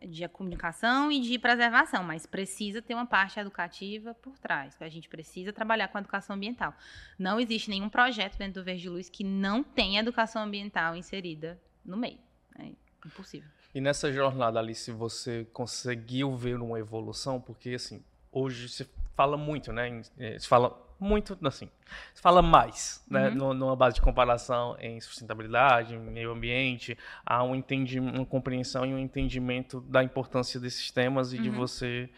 [0.08, 4.76] de, comunicação e de preservação, mas precisa ter uma parte educativa por trás.
[4.80, 6.74] A gente precisa trabalhar com a educação ambiental.
[7.16, 11.96] Não existe nenhum projeto dentro do Verde Luz que não tenha educação ambiental inserida no
[11.96, 12.18] meio.
[12.58, 12.72] É
[13.06, 13.48] impossível.
[13.72, 17.40] E nessa jornada, Alice, você conseguiu ver uma evolução?
[17.40, 20.02] Porque, assim, hoje se fala muito, né?
[20.18, 21.68] Eh, se fala muito, assim,
[22.14, 23.52] se fala mais, né, uhum.
[23.52, 28.94] numa base de comparação em sustentabilidade, em meio ambiente, há um entendimento, uma compreensão e
[28.94, 31.42] um entendimento da importância desses temas e uhum.
[31.42, 32.10] de você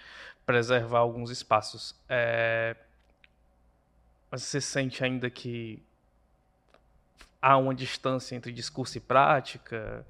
[0.47, 1.95] preservar alguns espaços.
[2.09, 2.77] É...
[4.31, 5.83] Mas você sente ainda que
[7.41, 10.07] há uma distância entre discurso e prática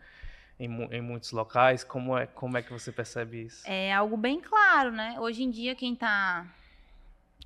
[0.59, 1.85] em, em muitos locais?
[1.85, 3.63] Como é, como é que você percebe isso?
[3.67, 5.17] É algo bem claro, né?
[5.21, 6.47] Hoje em dia, quem está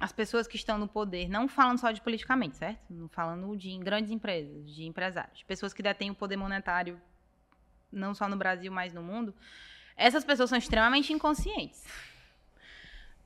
[0.01, 2.81] as pessoas que estão no poder, não falando só de politicamente, certo?
[2.91, 7.01] Não falando de grandes empresas, de empresários, pessoas que detêm o poder monetário,
[7.91, 9.35] não só no Brasil, mas no mundo,
[9.97, 11.85] essas pessoas são extremamente inconscientes.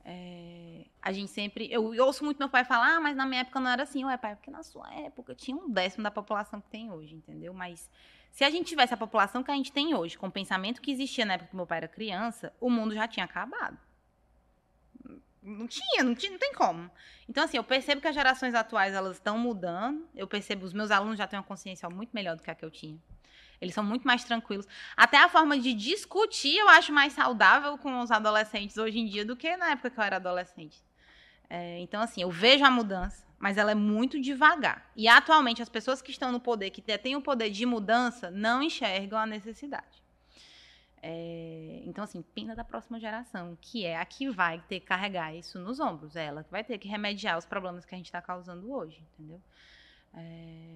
[0.09, 1.67] É, a gente sempre.
[1.69, 4.05] Eu, eu, ouço muito meu pai falar, ah, mas na minha época não era assim.
[4.05, 7.53] Ué, pai, porque na sua época tinha um décimo da população que tem hoje, entendeu?
[7.53, 7.89] Mas
[8.31, 10.91] se a gente tivesse a população que a gente tem hoje, com o pensamento que
[10.91, 13.77] existia na época que meu pai era criança, o mundo já tinha acabado.
[15.47, 16.91] Não tinha, não tinha, não tem como.
[17.29, 20.05] Então, assim, eu percebo que as gerações atuais elas estão mudando.
[20.13, 22.65] Eu percebo os meus alunos já têm uma consciência muito melhor do que a que
[22.65, 22.99] eu tinha.
[23.61, 24.67] Eles são muito mais tranquilos.
[24.95, 29.23] Até a forma de discutir eu acho mais saudável com os adolescentes hoje em dia
[29.23, 30.83] do que na época que eu era adolescente.
[31.49, 34.91] É, então, assim, eu vejo a mudança, mas ela é muito devagar.
[34.97, 38.61] E atualmente as pessoas que estão no poder, que têm o poder de mudança, não
[38.61, 40.03] enxergam a necessidade.
[41.09, 45.33] É, então, assim, pena da próxima geração, que é a que vai ter que carregar
[45.33, 46.17] isso nos ombros.
[46.17, 49.01] É ela que vai ter que remediar os problemas que a gente está causando hoje,
[49.13, 49.41] entendeu?
[50.13, 50.75] É,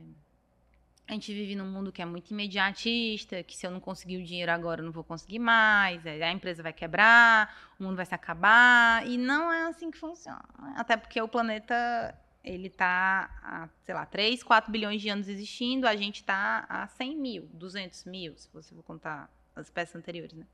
[1.05, 4.23] a gente vive num mundo que é muito imediatista, que se eu não conseguir o
[4.23, 8.15] dinheiro agora, eu não vou conseguir mais, a empresa vai quebrar, o mundo vai se
[8.15, 10.45] acabar, e não é assim que funciona.
[10.77, 15.85] Até porque o planeta, ele está há, sei lá, 3, 4 bilhões de anos existindo,
[15.85, 20.35] a gente está há 100 mil, 200 mil, se você for contar as espécies anteriores,
[20.35, 20.45] né?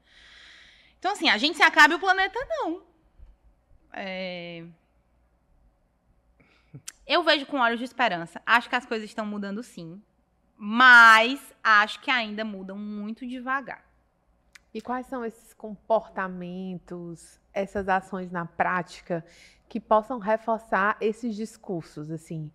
[1.00, 2.82] Então, assim, a gente se acaba e o planeta não.
[3.94, 4.66] É...
[7.06, 8.42] Eu vejo com olhos de esperança.
[8.46, 10.02] Acho que as coisas estão mudando sim
[10.58, 13.86] mas acho que ainda mudam muito devagar.
[14.74, 19.24] E quais são esses comportamentos, essas ações na prática
[19.70, 22.52] que possam reforçar esses discursos, assim?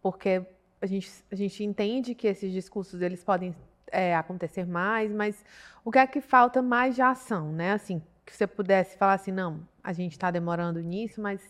[0.00, 0.44] Porque
[0.80, 3.54] a gente, a gente entende que esses discursos eles podem
[3.90, 5.44] é, acontecer mais, mas
[5.84, 7.72] o que é que falta mais de ação, né?
[7.72, 11.40] Assim, que você pudesse falar assim, não, a gente está demorando nisso, mas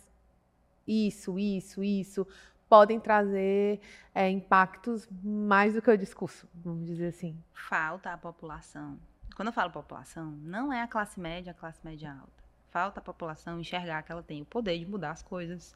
[0.87, 2.27] isso, isso, isso
[2.69, 3.81] podem trazer
[4.15, 7.37] é, impactos mais do que o discurso, vamos dizer assim.
[7.53, 8.99] Falta a população.
[9.35, 12.45] Quando eu falo população, não é a classe média, a classe média alta.
[12.71, 15.75] Falta a população enxergar que ela tem o poder de mudar as coisas.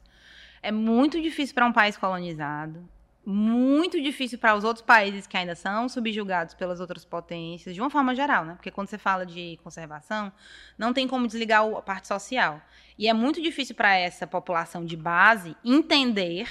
[0.61, 2.87] É muito difícil para um país colonizado,
[3.31, 7.89] muito difícil para os outros países que ainda são subjugados pelas outras potências, de uma
[7.89, 8.53] forma geral, né?
[8.55, 10.31] Porque quando você fala de conservação,
[10.77, 12.61] não tem como desligar a parte social.
[12.97, 16.49] E é muito difícil para essa população de base entender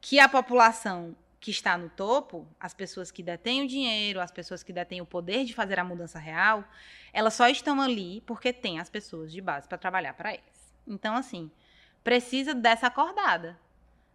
[0.00, 4.62] que a população que está no topo, as pessoas que detêm o dinheiro, as pessoas
[4.62, 6.62] que detêm o poder de fazer a mudança real,
[7.12, 10.74] elas só estão ali porque tem as pessoas de base para trabalhar para eles.
[10.86, 11.50] Então, assim,
[12.04, 13.58] precisa dessa acordada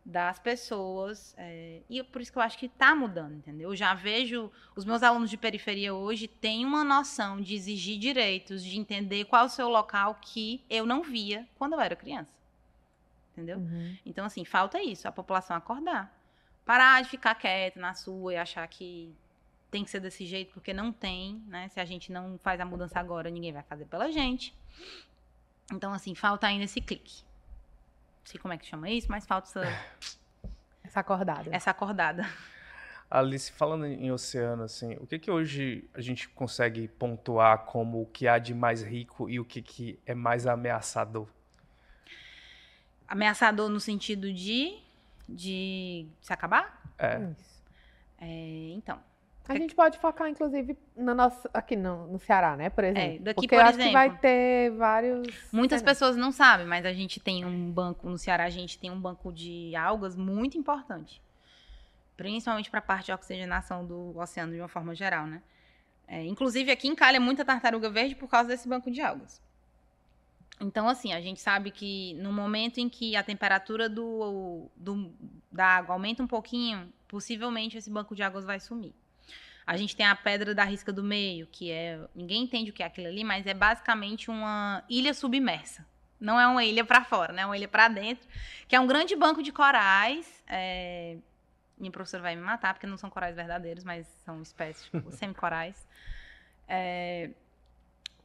[0.06, 1.34] das pessoas.
[1.38, 3.72] É, e por isso que eu acho que está mudando, entendeu?
[3.72, 8.64] Eu já vejo os meus alunos de periferia hoje têm uma noção de exigir direitos,
[8.64, 12.36] de entender qual é o seu local que eu não via quando eu era criança
[13.36, 13.58] entendeu?
[13.58, 13.98] Uhum.
[14.06, 16.12] Então, assim, falta isso, a população acordar.
[16.66, 19.14] Parar de ficar quieta na sua e achar que
[19.70, 21.68] tem que ser desse jeito, porque não tem, né?
[21.70, 24.56] Se a gente não faz a mudança agora, ninguém vai fazer pela gente.
[25.72, 27.24] Então, assim, falta ainda esse clique.
[28.26, 29.62] Não sei como é que chama isso, mas falta essa...
[30.84, 31.50] Essa acordada.
[31.52, 32.30] Essa acordada.
[33.10, 38.06] Alice, falando em oceano, assim, o que que hoje a gente consegue pontuar como o
[38.06, 41.28] que há de mais rico e o que, que é mais ameaçador?
[43.08, 44.78] Ameaçador no sentido de,
[45.28, 46.82] de se acabar?
[47.00, 47.30] É.
[48.20, 49.00] é então.
[49.48, 52.70] A gente pode focar, inclusive, no nosso, aqui no, no Ceará, né?
[52.70, 53.16] Por é, exemplo.
[53.16, 55.28] É, daqui, Porque por eu exemplo, acho que vai ter vários.
[55.52, 58.90] Muitas pessoas não sabem, mas a gente tem um banco, no Ceará, a gente tem
[58.90, 61.22] um banco de algas muito importante.
[62.18, 65.44] Principalmente para a parte de oxigenação do oceano de uma forma geral, né?
[66.08, 69.42] É, inclusive, aqui em Calha, muita tartaruga verde por causa desse banco de algas.
[70.60, 75.12] Então, assim, a gente sabe que no momento em que a temperatura do, do,
[75.52, 78.94] da água aumenta um pouquinho, possivelmente esse banco de águas vai sumir.
[79.66, 82.00] A gente tem a pedra da risca do meio, que é.
[82.14, 85.86] Ninguém entende o que é aquilo ali, mas é basicamente uma ilha submersa.
[86.20, 87.42] Não é uma ilha para fora, né?
[87.42, 88.28] É uma ilha para dentro,
[88.68, 90.44] que é um grande banco de corais.
[90.48, 91.18] É...
[91.78, 95.88] Minha professora vai me matar, porque não são corais verdadeiros, mas são espécies, tipo, semi-corais.
[96.68, 97.32] É...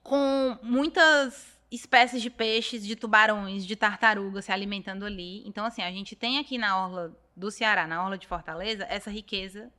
[0.02, 5.42] Com muitas espécies de peixes, de tubarões, de tartarugas se alimentando ali.
[5.46, 9.10] Então, assim, a gente tem aqui na orla do Ceará, na orla de Fortaleza, essa
[9.10, 9.70] riqueza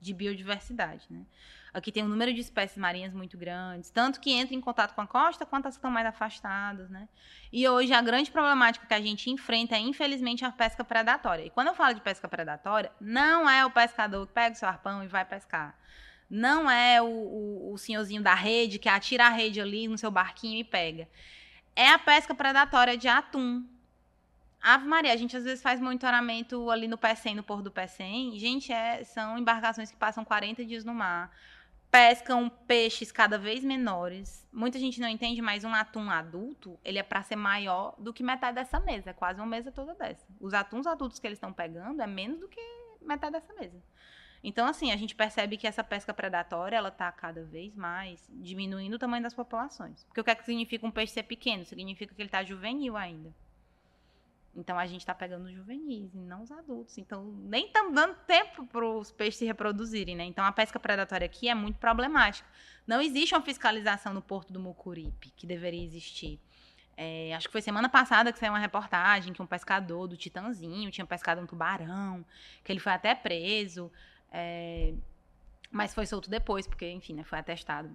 [0.00, 1.24] de biodiversidade, né?
[1.72, 5.00] Aqui tem um número de espécies marinhas muito grandes, tanto que entra em contato com
[5.00, 7.08] a costa, quanto as que estão mais afastadas, né?
[7.52, 11.44] E hoje a grande problemática que a gente enfrenta é, infelizmente, a pesca predatória.
[11.44, 14.68] E quando eu falo de pesca predatória, não é o pescador que pega o seu
[14.68, 15.76] arpão e vai pescar.
[16.28, 20.10] Não é o, o, o senhorzinho da rede que atira a rede ali no seu
[20.10, 21.08] barquinho e pega.
[21.76, 23.64] É a pesca predatória de atum,
[24.60, 28.38] Ave Maria, a gente às vezes faz monitoramento ali no P100, no Porto do P100.
[28.38, 31.30] Gente, é, são embarcações que passam 40 dias no mar,
[31.90, 34.46] pescam peixes cada vez menores.
[34.52, 38.22] Muita gente não entende, mas um atum adulto, ele é para ser maior do que
[38.22, 40.26] metade dessa mesa, é quase uma mesa toda dessa.
[40.40, 42.60] Os atuns adultos que eles estão pegando é menos do que
[43.00, 43.80] metade dessa mesa.
[44.42, 48.94] Então, assim, a gente percebe que essa pesca predatória, ela está cada vez mais diminuindo
[48.94, 50.04] o tamanho das populações.
[50.04, 51.64] Porque o que, é que significa um peixe ser pequeno?
[51.64, 53.34] Significa que ele está juvenil ainda.
[54.58, 56.98] Então a gente está pegando os juvenis e não os adultos.
[56.98, 60.24] Então nem estamos dando tempo para os peixes se reproduzirem, né?
[60.24, 62.48] Então a pesca predatória aqui é muito problemática.
[62.86, 66.40] Não existe uma fiscalização no porto do Mucuripe, que deveria existir.
[66.96, 70.90] É, acho que foi semana passada que saiu uma reportagem que um pescador do Titanzinho
[70.90, 72.26] tinha pescado um tubarão,
[72.64, 73.92] que ele foi até preso,
[74.32, 74.92] é,
[75.70, 77.94] mas foi solto depois, porque, enfim, né, foi atestado,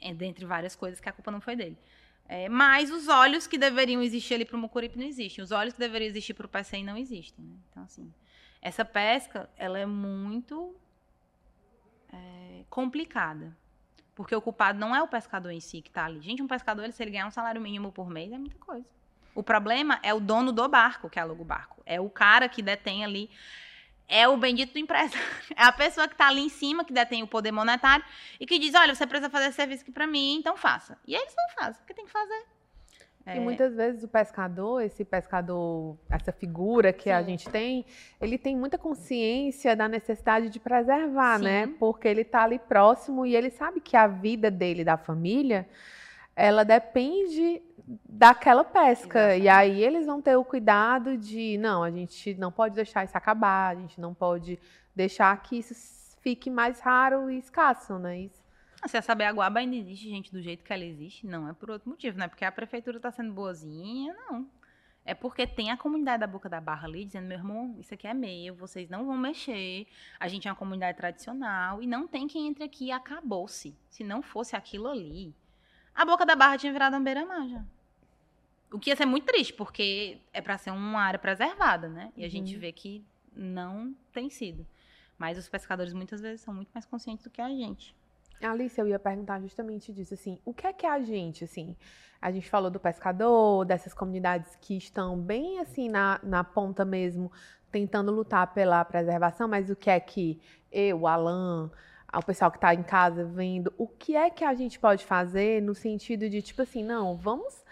[0.00, 1.76] é, dentre várias coisas, que a culpa não foi dele.
[2.26, 5.44] É, mas os olhos que deveriam existir ali para o Mucuripe não existem.
[5.44, 7.44] Os olhos que deveriam existir para o PCI não existem.
[7.44, 7.54] Né?
[7.70, 8.12] Então, assim,
[8.62, 10.74] essa pesca, ela é muito
[12.12, 13.56] é, complicada.
[14.14, 16.20] Porque o culpado não é o pescador em si que está ali.
[16.20, 18.86] Gente, um pescador, se ele ganhar um salário mínimo por mês, é muita coisa.
[19.34, 21.82] O problema é o dono do barco que aluga o barco.
[21.84, 23.28] É o cara que detém ali
[24.08, 25.18] é o bendito do empresário.
[25.56, 28.04] É a pessoa que está ali em cima, que detém o poder monetário
[28.40, 30.98] e que diz: olha, você precisa fazer esse serviço aqui para mim, então faça.
[31.06, 32.44] E eles não fazem, porque tem que fazer.
[33.26, 33.36] É...
[33.36, 37.10] E muitas vezes o pescador, esse pescador, essa figura que Sim.
[37.10, 37.86] a gente tem,
[38.20, 41.64] ele tem muita consciência da necessidade de preservar, né?
[41.64, 41.70] Sim.
[41.70, 41.76] né?
[41.78, 45.66] Porque ele está ali próximo e ele sabe que a vida dele, da família,
[46.36, 47.62] ela depende
[48.08, 49.18] daquela pesca.
[49.18, 49.44] Exatamente.
[49.44, 53.16] E aí eles vão ter o cuidado de, não, a gente não pode deixar isso
[53.16, 54.58] acabar, a gente não pode
[54.94, 55.74] deixar que isso
[56.20, 58.20] fique mais raro e escasso, né?
[58.20, 58.42] Isso.
[58.80, 61.70] Ah, se a Sabiaguaba ainda existe, gente, do jeito que ela existe, não é por
[61.70, 64.46] outro motivo, não é porque a prefeitura está sendo boazinha, não.
[65.06, 68.06] É porque tem a comunidade da Boca da Barra ali dizendo, meu irmão, isso aqui
[68.06, 69.86] é meu, vocês não vão mexer,
[70.18, 73.76] a gente é uma comunidade tradicional e não tem quem entre aqui e acabou-se.
[73.90, 75.34] Se não fosse aquilo ali,
[75.94, 77.62] a Boca da Barra tinha virado um beira-mar já.
[78.74, 82.12] O que ia ser muito triste, porque é para ser uma área preservada, né?
[82.16, 82.30] E a uhum.
[82.30, 84.66] gente vê que não tem sido.
[85.16, 87.94] Mas os pescadores muitas vezes são muito mais conscientes do que a gente.
[88.42, 91.76] Alice, eu ia perguntar justamente disso, assim, o que é que a gente, assim,
[92.20, 97.30] a gente falou do pescador, dessas comunidades que estão bem, assim, na, na ponta mesmo,
[97.70, 101.70] tentando lutar pela preservação, mas o que é que eu, o Alan,
[102.12, 105.62] o pessoal que está em casa vendo, o que é que a gente pode fazer
[105.62, 107.63] no sentido de, tipo assim, não, vamos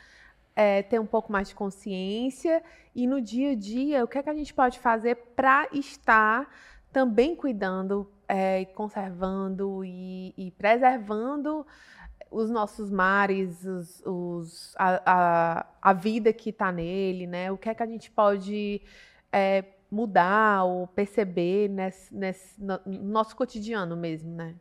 [0.55, 2.63] é, ter um pouco mais de consciência
[2.95, 6.49] e no dia a dia, o que é que a gente pode fazer para estar
[6.93, 11.67] também cuidando, é, conservando e, e, preservando
[12.31, 17.51] os nossos mares, os, os, a, a, a, vida que está nele, né?
[17.51, 18.83] O que é que a gente pode
[19.31, 24.55] é, mudar ou perceber nesse, nesse, no nosso cotidiano mesmo, né?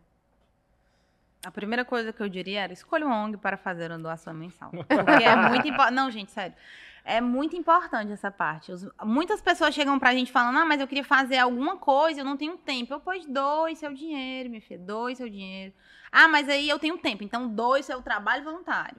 [1.43, 4.69] A primeira coisa que eu diria era escolha um ONG para fazer uma doação mensal.
[4.71, 5.95] Porque é muito importante.
[5.95, 6.55] Não, gente, sério.
[7.03, 8.71] É muito importante essa parte.
[8.71, 8.87] Os...
[9.03, 12.37] Muitas pessoas chegam pra gente falando, ah, mas eu queria fazer alguma coisa, eu não
[12.37, 12.93] tenho tempo.
[12.93, 15.73] Eu, pois, doe seu dinheiro, minha filha, doe seu dinheiro.
[16.11, 18.97] Ah, mas aí eu tenho tempo, então doe seu trabalho voluntário.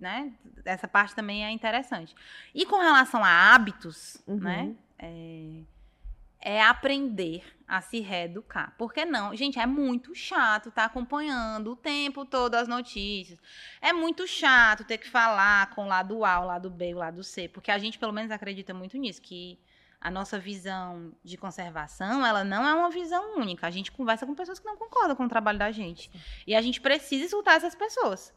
[0.00, 0.32] Né?
[0.64, 2.16] Essa parte também é interessante.
[2.52, 4.40] E com relação a hábitos, uhum.
[4.40, 4.74] né?
[4.98, 5.62] É
[6.44, 8.74] é aprender a se reeducar.
[8.76, 9.34] Por que não?
[9.34, 13.38] Gente, é muito chato estar tá acompanhando o tempo todo as notícias.
[13.80, 17.22] É muito chato ter que falar com o lado A, o lado B, o lado
[17.22, 19.58] C, porque a gente pelo menos acredita muito nisso, que
[20.04, 23.66] a nossa visão de conservação, ela não é uma visão única.
[23.66, 26.10] A gente conversa com pessoas que não concordam com o trabalho da gente.
[26.46, 28.34] E a gente precisa escutar essas pessoas.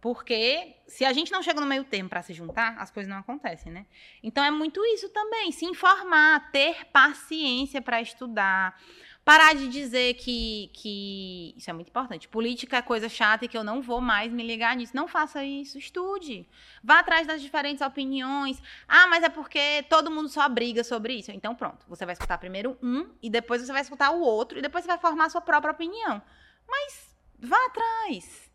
[0.00, 3.18] Porque se a gente não chega no meio termo para se juntar, as coisas não
[3.18, 3.84] acontecem, né?
[4.22, 8.80] Então é muito isso também, se informar, ter paciência para estudar,
[9.24, 12.28] parar de dizer que, que isso é muito importante.
[12.28, 14.94] Política é coisa chata e que eu não vou mais me ligar nisso.
[14.94, 16.48] Não faça isso, estude.
[16.82, 18.62] Vá atrás das diferentes opiniões.
[18.86, 21.32] Ah, mas é porque todo mundo só briga sobre isso.
[21.32, 24.62] Então pronto, você vai escutar primeiro um e depois você vai escutar o outro e
[24.62, 26.22] depois você vai formar a sua própria opinião.
[26.68, 28.47] Mas vá atrás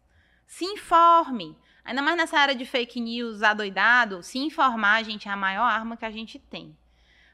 [0.53, 1.57] se informe.
[1.83, 5.97] Ainda mais nessa área de fake news adoidado, se informar, gente, é a maior arma
[5.97, 6.77] que a gente tem.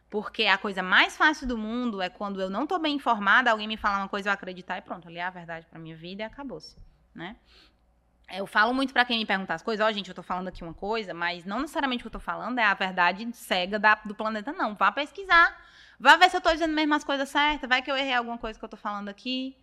[0.10, 3.67] Porque a coisa mais fácil do mundo é quando eu não tô bem informada, alguém
[3.67, 6.23] me falar uma coisa, eu acreditar e pronto, ali é a verdade pra minha vida
[6.23, 6.77] e acabou-se,
[7.13, 7.36] né?
[8.32, 10.63] Eu falo muito pra quem me perguntar as coisas, ó, gente, eu tô falando aqui
[10.63, 13.99] uma coisa, mas não necessariamente o que eu tô falando é a verdade cega da-
[14.05, 14.75] do planeta, não.
[14.75, 15.55] Vá pesquisar.
[15.99, 18.38] Vá ver se eu tô dizendo mesmo as coisas certas, vai que eu errei alguma
[18.38, 19.55] coisa que eu tô falando aqui.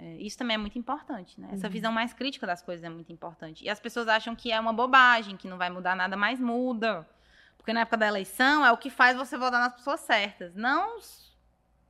[0.00, 1.48] É, isso também é muito importante, né?
[1.52, 1.72] Essa Uhum.
[1.72, 3.64] visão mais crítica das coisas é muito importante.
[3.64, 7.08] E as pessoas acham que é uma bobagem, que não vai mudar nada, mas muda.
[7.56, 10.54] Porque na época da eleição é o que faz você votar nas pessoas certas.
[10.54, 10.98] Não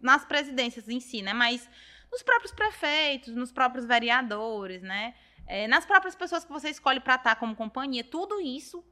[0.01, 1.35] nas presidências em si, né?
[1.35, 1.69] Mas
[2.11, 5.15] nos próprios prefeitos, nos próprios vereadores, né?
[5.47, 8.03] É, nas próprias pessoas que você escolhe para estar como companhia.
[8.03, 8.83] Tudo isso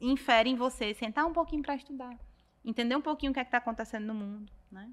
[0.00, 2.16] infere em você sentar um pouquinho para estudar.
[2.64, 4.90] Entender um pouquinho o que é que tá acontecendo no mundo, né?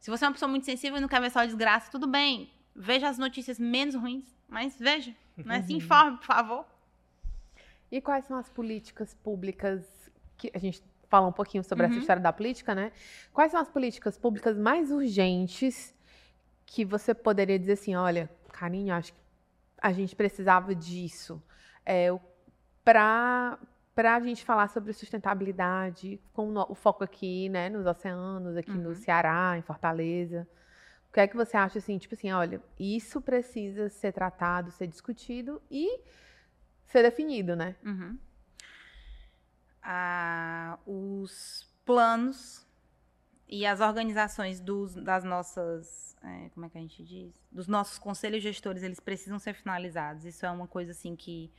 [0.00, 2.50] Se você é uma pessoa muito sensível e não quer ver só desgraça, tudo bem.
[2.78, 5.62] Veja as notícias menos ruins, mas veja, né?
[5.62, 6.66] Se informe, por favor.
[7.90, 12.00] E quais são as políticas públicas que a gente fala um pouquinho sobre essa Uhum.
[12.00, 12.92] história da política, né?
[13.32, 15.94] Quais são as políticas públicas mais urgentes
[16.66, 19.18] que você poderia dizer assim, olha, carinho, acho que
[19.80, 21.42] a gente precisava disso
[21.84, 22.08] é,
[22.84, 23.58] para
[23.94, 28.72] para a gente falar sobre sustentabilidade, com o no- foco aqui, né, nos oceanos, aqui
[28.76, 28.94] no Uhum.
[28.94, 30.46] Ceará, em Fortaleza.
[31.16, 35.62] Que é que você acha assim, tipo assim, olha, isso precisa ser tratado, ser discutido
[35.70, 36.02] e
[36.84, 37.74] ser definido, né?
[37.82, 38.18] Uhum.
[39.82, 42.66] Ah, os planos
[43.48, 47.32] e as organizações dos, das nossas, é, como é que a gente diz?
[47.50, 50.26] Dos nossos conselhos gestores, eles precisam ser finalizados.
[50.26, 51.50] Isso é uma coisa assim que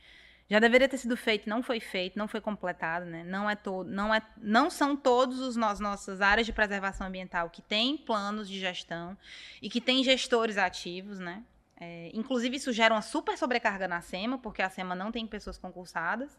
[0.50, 3.22] já deveria ter sido feito, não foi feito, não foi completado, né?
[3.24, 7.50] Não é todo, não é, não são todos os nos, nossas áreas de preservação ambiental
[7.50, 9.16] que têm planos de gestão
[9.60, 11.44] e que têm gestores ativos, né?
[11.80, 15.58] É, inclusive, isso gera uma super sobrecarga na SEMA, porque a SEMA não tem pessoas
[15.58, 16.36] concursadas.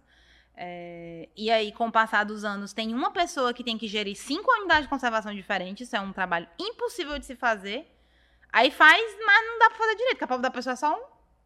[0.56, 4.16] É, e aí, com o passar dos anos, tem uma pessoa que tem que gerir
[4.16, 5.88] cinco unidades de conservação diferentes.
[5.88, 7.88] Isso é um trabalho impossível de se fazer.
[8.52, 10.94] Aí faz, mas não dá pra fazer direito, porque a pobre da pessoa é só
[10.94, 11.04] um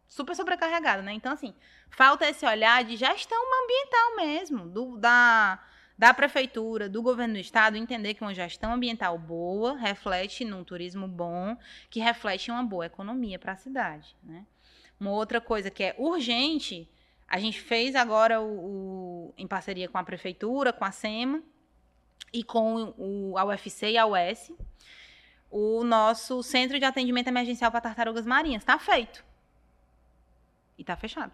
[0.08, 1.12] super sobrecarregada, né?
[1.12, 1.54] Então, assim,
[1.90, 5.62] falta esse olhar de gestão ambiental mesmo, do, da,
[5.96, 11.06] da prefeitura, do governo do estado, entender que uma gestão ambiental boa reflete num turismo
[11.06, 11.56] bom,
[11.90, 14.44] que reflete uma boa economia para a cidade, né?
[14.98, 16.88] Uma outra coisa que é urgente,
[17.28, 18.46] a gente fez agora o,
[19.28, 21.42] o- em parceria com a prefeitura, com a SEMA
[22.32, 24.52] e com o, a UFC e a US,
[25.50, 28.62] o nosso centro de atendimento emergencial para tartarugas marinhas.
[28.62, 29.24] Está feito.
[30.78, 31.32] E está fechado.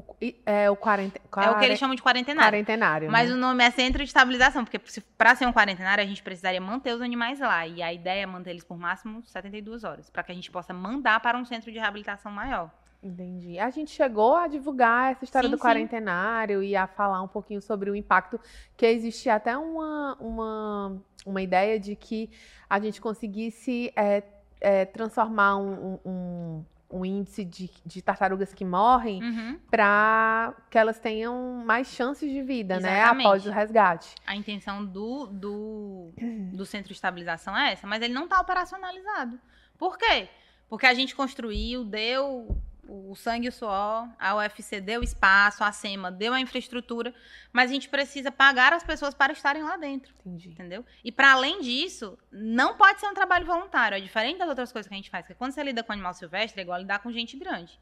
[0.00, 2.50] O, é o 40, É o que eles chamam de quarentenário.
[2.50, 3.10] quarentenário.
[3.10, 3.34] Mas né?
[3.34, 4.78] o nome é centro de estabilização, porque
[5.18, 7.66] para ser um quarentenário a gente precisaria manter os animais lá.
[7.66, 10.72] E a ideia é manter eles por máximo 72 horas, para que a gente possa
[10.72, 12.70] mandar para um centro de reabilitação maior.
[13.02, 13.58] Entendi.
[13.58, 15.64] A gente chegou a divulgar essa história Sim, do sim.
[15.64, 18.38] quarentenário e a falar um pouquinho sobre o impacto,
[18.76, 22.28] que existia até uma, uma, uma ideia de que
[22.68, 24.22] a gente conseguisse é,
[24.60, 29.58] é, transformar um, um- um- um índice de, de tartarugas que morrem Uhum.
[29.70, 32.98] para que elas tenham mais chances de vida, né?
[33.00, 33.26] Exatamente.
[33.26, 34.14] Após o resgate.
[34.26, 36.12] A intenção do, do,
[36.52, 39.38] do centro de estabilização é essa, mas ele não está operacionalizado.
[39.78, 40.28] Por quê?
[40.68, 42.56] Porque a gente construiu, deu
[42.90, 47.14] o sangue e o suor, a UFC deu espaço, a SEMA deu a infraestrutura,
[47.52, 50.12] mas a gente precisa pagar as pessoas para estarem lá dentro.
[50.20, 50.48] Entendi.
[50.48, 50.84] Entendeu?
[51.04, 53.96] E para além disso, não pode ser um trabalho voluntário.
[53.96, 55.24] É diferente das outras coisas que a gente faz.
[55.24, 57.78] Porque quando você lida com animal silvestre, é igual lidar com gente grande.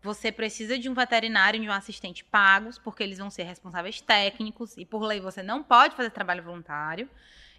[0.00, 4.00] Você precisa de um veterinário e de um assistente pagos, porque eles vão ser responsáveis
[4.00, 4.76] técnicos.
[4.78, 7.08] E por lei você não pode fazer trabalho voluntário.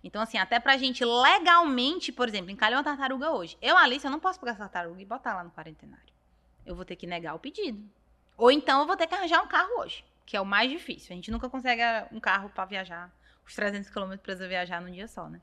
[0.04, 3.58] Então, assim, até pra gente legalmente, por exemplo, encalhar uma tartaruga hoje.
[3.62, 6.13] Eu, Alice, eu não posso pegar essa tartaruga e botar lá no quarentenário.
[6.66, 7.84] Eu vou ter que negar o pedido.
[8.38, 11.14] Ou então eu vou ter que arranjar um carro hoje, que é o mais difícil.
[11.14, 13.12] A gente nunca consegue um carro para viajar
[13.46, 15.42] os 300 quilômetros para viajar num dia só, né?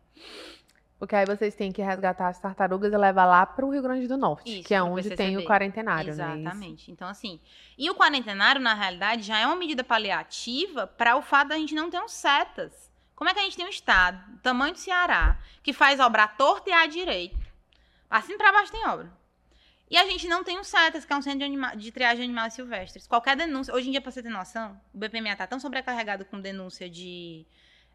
[0.98, 4.06] Porque aí vocês têm que resgatar as tartarugas e levar lá para o Rio Grande
[4.06, 6.40] do Norte, Isso, que é onde tem o quarentenário, né?
[6.40, 6.92] Exatamente.
[6.92, 7.40] Então, assim,
[7.78, 11.74] e o quarentenário, na realidade, já é uma medida paliativa para o fato da gente
[11.74, 12.90] não ter um setas.
[13.16, 16.24] Como é que a gente tem um estado, do tamanho do Ceará, que faz obra
[16.24, 17.38] à torta e à direita?
[18.10, 19.10] Assim para baixo tem obra.
[19.90, 22.18] E a gente não tem um CETAS, que é um centro de, anima- de triagem
[22.18, 23.08] de animais silvestres.
[23.08, 23.74] Qualquer denúncia.
[23.74, 27.44] Hoje em dia, para você ter noção, o BPMA está tão sobrecarregado com denúncia de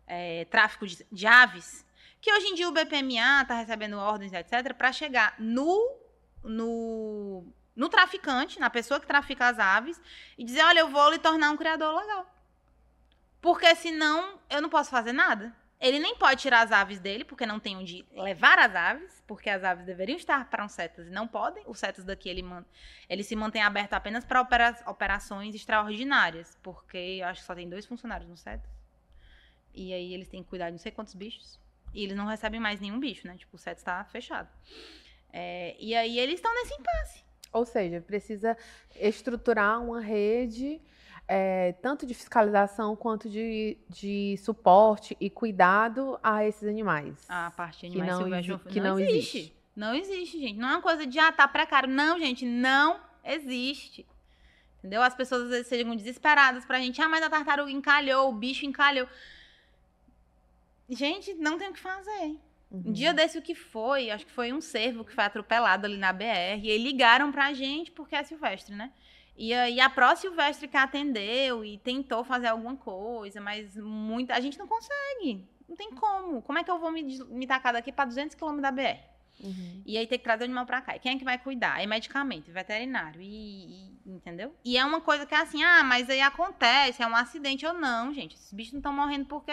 [0.05, 1.86] é, tráfico de, de aves,
[2.19, 5.98] que hoje em dia o BPMA está recebendo ordens, etc., para chegar no,
[6.43, 10.00] no, no traficante, na pessoa que trafica as aves,
[10.37, 12.29] e dizer: olha, eu vou lhe tornar um criador legal.
[13.39, 15.56] Porque senão eu não posso fazer nada.
[15.80, 19.50] Ele nem pode tirar as aves dele, porque não tem onde levar as aves, porque
[19.50, 21.63] as aves deveriam estar para um setas e não podem.
[21.67, 22.44] O setas daqui ele,
[23.10, 27.69] ele se mantém aberto apenas para opera- operações extraordinárias, porque eu acho que só tem
[27.69, 28.71] dois funcionários no setas.
[29.73, 31.60] E aí eles têm que cuidar de não sei quantos bichos.
[31.94, 33.36] E eles não recebem mais nenhum bicho, né?
[33.38, 34.50] Tipo, o CETES está fechado.
[35.32, 37.23] É, e aí eles estão nesse impasse.
[37.52, 38.58] Ou seja, precisa
[38.96, 40.82] estruturar uma rede
[41.28, 47.26] é, tanto de fiscalização quanto de, de suporte e cuidado a esses animais.
[47.28, 49.38] A parte de Que animais não silvestres exi- que não, não existe.
[49.38, 49.56] existe.
[49.76, 50.58] Não existe, gente.
[50.58, 51.90] Não é uma coisa de, ah, tá precário.
[51.90, 54.06] Não, gente, não existe.
[54.80, 55.02] Entendeu?
[55.02, 57.02] As pessoas às vezes sejam desesperadas pra gente.
[57.02, 59.08] Ah, mas a tartaruga encalhou, o bicho encalhou.
[60.90, 62.40] Gente, não tem o que fazer.
[62.71, 62.84] Uhum.
[62.86, 65.98] Um dia desse o que foi, acho que foi um cervo que foi atropelado ali
[65.98, 68.92] na BR, e ligaram pra gente porque é silvestre, né?
[69.38, 74.40] E aí a pró silvestre que atendeu e tentou fazer alguma coisa, mas muita a
[74.40, 75.46] gente não consegue.
[75.67, 76.42] Não tem como.
[76.42, 79.00] Como é que eu vou me, me tacar daqui pra 200 km da BR?
[79.44, 79.81] Uhum.
[79.86, 80.96] E aí tem que trazer o animal pra cá.
[80.96, 81.81] E quem é que vai cuidar?
[81.81, 83.21] É medicamento, veterinário.
[83.21, 84.56] E, e- entendeu?
[84.63, 87.73] E é uma coisa que é assim, ah, mas aí acontece, é um acidente ou
[87.73, 88.36] não, gente.
[88.36, 89.52] Esses bichos não estão morrendo porque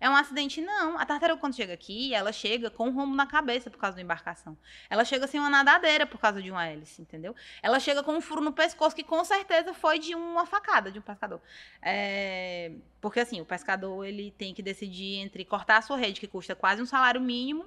[0.00, 0.98] é um acidente, não.
[0.98, 4.02] A tartaruga, quando chega aqui, ela chega com um rombo na cabeça por causa da
[4.02, 4.56] embarcação.
[4.88, 7.36] Ela chega sem uma nadadeira por causa de uma hélice, entendeu?
[7.62, 10.98] Ela chega com um furo no pescoço que com certeza foi de uma facada de
[10.98, 11.40] um pescador.
[11.82, 16.26] É, Porque assim, o pescador ele tem que decidir entre cortar a sua rede, que
[16.26, 17.66] custa quase um salário mínimo,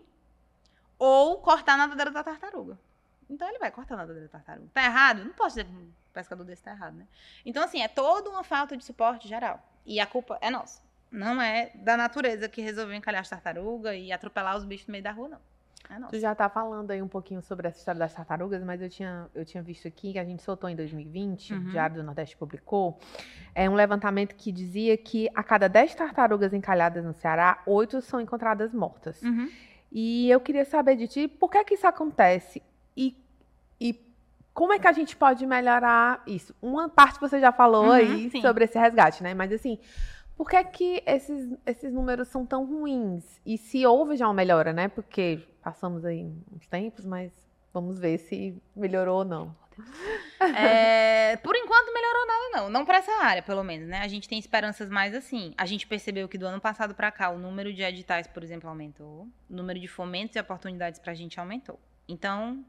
[0.97, 2.79] ou cortar a nadadeira da tartaruga.
[3.29, 4.69] Então ele vai cortar a nadadeira da tartaruga.
[4.73, 5.23] Tá errado?
[5.23, 7.07] Não posso dizer que um pescador desse tá errado, né?
[7.45, 9.61] Então, assim, é toda uma falta de suporte geral.
[9.85, 10.81] E a culpa é nossa.
[11.13, 15.03] Não é da natureza que resolveu encalhar as tartarugas e atropelar os bichos no meio
[15.03, 15.37] da rua, não.
[15.89, 15.99] É.
[16.09, 19.27] Tu já tá falando aí um pouquinho sobre essa história das tartarugas, mas eu tinha,
[19.35, 21.59] eu tinha visto aqui que a gente soltou em 2020, Uhum.
[21.59, 22.97] o Diário do Nordeste publicou,
[23.53, 28.19] é um levantamento que dizia que a cada 10 tartarugas encalhadas no Ceará, 8 são
[28.21, 29.21] encontradas mortas.
[29.21, 29.51] Uhum.
[29.91, 32.63] E eu queria saber de ti, por que que isso acontece?
[32.97, 33.15] E,
[33.79, 33.93] e
[34.53, 36.55] como é que a gente pode melhorar isso?
[36.61, 38.41] Uma parte você já falou Uhum, aí sim.
[38.41, 39.33] sobre esse resgate, né?
[39.33, 39.77] Mas assim,
[40.35, 43.23] por que que esses, esses números são tão ruins?
[43.45, 44.87] E se houve já uma melhora, né?
[44.87, 47.31] Porque passamos aí uns tempos, mas
[47.73, 49.55] vamos ver se melhorou ou não.
[50.55, 52.69] É, por enquanto melhorou nada, não.
[52.69, 53.99] Não pra essa área, pelo menos, né?
[53.99, 55.53] A gente tem esperanças mais assim.
[55.57, 58.69] A gente percebeu que do ano passado pra cá o número de editais, por exemplo,
[58.69, 59.25] aumentou.
[59.49, 61.79] O número de fomentos e oportunidades pra gente aumentou.
[62.09, 62.65] Então,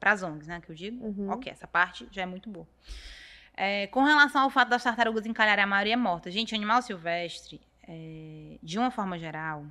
[0.00, 0.60] pras ONGs, né?
[0.62, 1.04] Que eu digo.
[1.04, 1.30] Uhum.
[1.30, 2.66] Ok, essa parte já é muito boa.
[3.62, 6.30] É, com relação ao fato das tartarugas encalharem a maioria morta.
[6.30, 9.66] Gente, animal silvestre, é, de uma forma geral,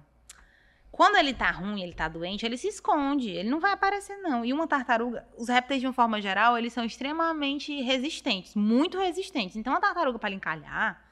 [0.92, 3.32] quando ele tá ruim, ele tá doente, ele se esconde.
[3.32, 4.46] Ele não vai aparecer, não.
[4.46, 9.56] E uma tartaruga, os répteis, de uma forma geral, eles são extremamente resistentes, muito resistentes.
[9.56, 11.04] Então, a tartaruga, para encalhar,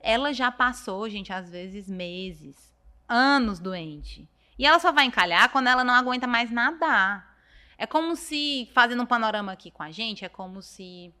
[0.00, 2.74] ela já passou, gente, às vezes meses,
[3.06, 4.26] anos doente.
[4.58, 7.36] E ela só vai encalhar quando ela não aguenta mais nadar.
[7.76, 11.12] É como se, fazendo um panorama aqui com a gente, é como se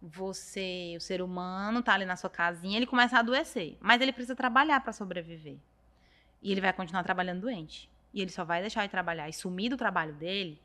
[0.00, 3.76] você, o ser humano, tá ali na sua casinha, ele começa a adoecer.
[3.80, 5.56] Mas ele precisa trabalhar para sobreviver.
[6.40, 7.90] E ele vai continuar trabalhando doente.
[8.14, 10.60] E ele só vai deixar de trabalhar e sumir do trabalho dele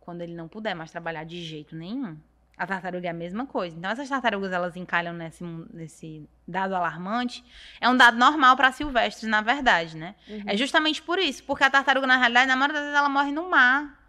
[0.00, 2.16] quando ele não puder mais trabalhar de jeito nenhum.
[2.56, 3.76] A tartaruga é a mesma coisa.
[3.76, 5.42] Então, essas tartarugas, elas encalham nesse,
[5.72, 7.44] nesse dado alarmante.
[7.80, 10.14] É um dado normal para silvestres, na verdade, né?
[10.46, 11.42] É justamente por isso.
[11.44, 14.03] Porque a tartaruga, na realidade, na maioria das vezes, ela morre no mar.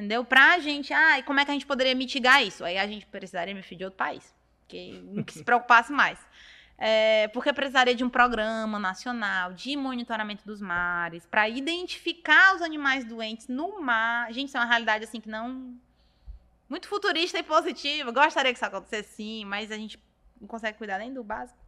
[0.00, 0.24] Entendeu?
[0.24, 2.64] Pra gente, ah, e como é que a gente poderia mitigar isso?
[2.64, 4.34] Aí a gente precisaria, filho, de outro país.
[4.66, 6.18] Que, que se preocupasse mais.
[6.78, 13.04] É, porque precisaria de um programa nacional de monitoramento dos mares para identificar os animais
[13.04, 14.32] doentes no mar.
[14.32, 15.78] Gente, isso é uma realidade assim que não
[16.66, 18.10] muito futurista e positiva.
[18.10, 20.02] Gostaria que isso acontecesse sim, mas a gente
[20.40, 21.59] não consegue cuidar nem do básico.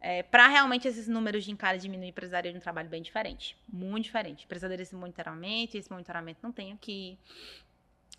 [0.00, 3.56] É, para realmente esses números de encalhe diminuir, precisaria de um trabalho bem diferente.
[3.70, 4.46] Muito diferente.
[4.46, 7.18] Precisaria desse monitoramento, e esse monitoramento não tem aqui.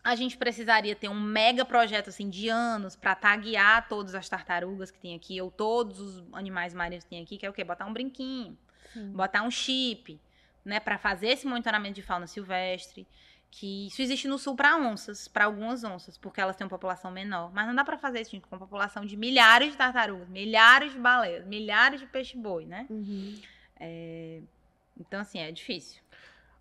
[0.03, 4.91] A gente precisaria ter um mega projeto assim de anos para taguear todas as tartarugas
[4.91, 7.63] que tem aqui, ou todos os animais marinhos que tem aqui, que é o quê?
[7.63, 8.57] Botar um brinquinho,
[8.93, 9.11] Sim.
[9.11, 10.19] botar um chip,
[10.63, 13.07] né, para fazer esse monitoramento de fauna silvestre.
[13.53, 17.11] Que isso existe no sul para onças, para algumas onças, porque elas têm uma população
[17.11, 17.51] menor.
[17.53, 20.93] Mas não dá para fazer isso gente, com uma população de milhares de tartarugas, milhares
[20.93, 22.87] de baleias, milhares de peixe-boi, né?
[22.89, 23.35] Uhum.
[24.99, 26.01] Então, assim, é difícil.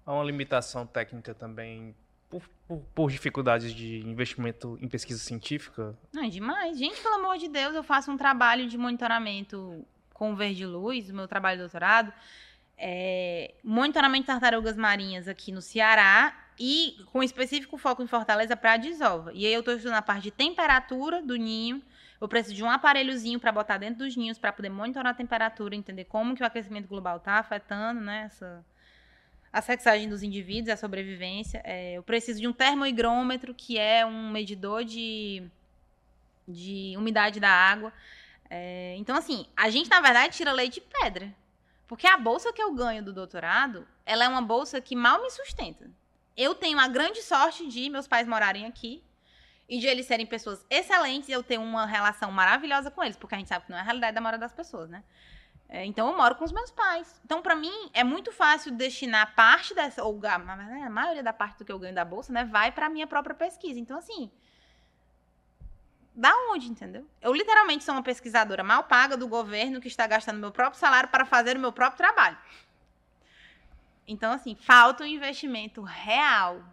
[0.04, 1.94] Há uma limitação técnica também
[2.28, 5.96] por, por- por dificuldades de investimento em pesquisa científica.
[6.12, 6.76] Não, é demais.
[6.78, 11.08] Gente, pelo amor de Deus, eu faço um trabalho de monitoramento com o Verde Luz,
[11.10, 12.12] o meu trabalho de doutorado.
[12.76, 18.76] É, monitoramento de tartarugas marinhas aqui no Ceará e com específico foco em Fortaleza para
[18.76, 19.32] desova.
[19.32, 21.82] E aí eu estou estudando a parte de temperatura do ninho.
[22.20, 25.74] Eu preciso de um aparelhozinho para botar dentro dos ninhos para poder monitorar a temperatura,
[25.74, 28.62] entender como que o aquecimento global está afetando né, essa,
[29.50, 31.62] a sexagem dos indivíduos, a sobrevivência.
[31.64, 35.42] É, eu preciso de um termohigrômetro, que é um medidor de,
[36.46, 37.90] de umidade da água.
[38.50, 41.34] É, então, assim, a gente, na verdade, tira leite de pedra.
[41.88, 45.30] Porque a bolsa que eu ganho do doutorado, ela é uma bolsa que mal me
[45.30, 45.90] sustenta.
[46.40, 49.04] Eu tenho a grande sorte de meus pais morarem aqui
[49.68, 53.34] e de eles serem pessoas excelentes e eu ter uma relação maravilhosa com eles, porque
[53.34, 55.04] a gente sabe que não é a realidade da maioria das pessoas, né?
[55.68, 57.20] É, então eu moro com os meus pais.
[57.26, 61.58] Então, para mim, é muito fácil destinar parte dessa, ou a, a maioria da parte
[61.58, 63.78] do que eu ganho da bolsa, né, vai para minha própria pesquisa.
[63.78, 64.32] Então, assim,
[66.14, 67.06] da onde, entendeu?
[67.20, 71.10] Eu literalmente sou uma pesquisadora mal paga do governo que está gastando meu próprio salário
[71.10, 72.38] para fazer o meu próprio trabalho.
[74.10, 76.64] Então, assim, falta um investimento real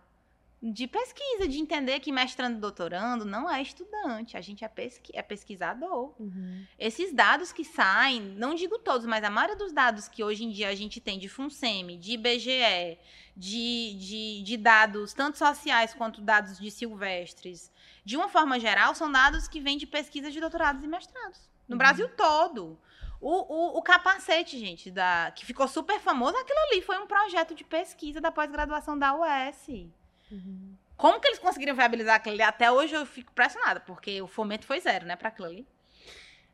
[0.61, 5.11] de pesquisa, de entender que mestrando e doutorando não é estudante, a gente é, pesqui
[5.15, 6.15] é pesquisador.
[6.19, 6.65] Uhum.
[6.79, 10.49] Esses dados que saem, não digo todos, mas a maioria dos dados que hoje em
[10.49, 12.97] dia a gente tem de FUNSEMI, de IBGE,
[13.35, 17.71] de, de, de dados tanto sociais quanto dados de silvestres,
[18.03, 21.47] de uma forma geral, são dados que vêm de pesquisas de doutorados e mestrados.
[21.67, 21.77] No uhum.
[21.77, 22.79] Brasil todo.
[23.20, 27.55] O, o, o, capacete, gente, da, que ficou super famoso, aquilo ali foi um projeto
[27.55, 29.89] de pesquisa da pós-graduação da UES.
[30.32, 30.76] Uhum.
[30.95, 32.43] Como que eles conseguiram viabilizar aquilo ali?
[32.43, 35.68] Até hoje eu fico impressionada, porque o fomento foi zero, né, para aquilo ali.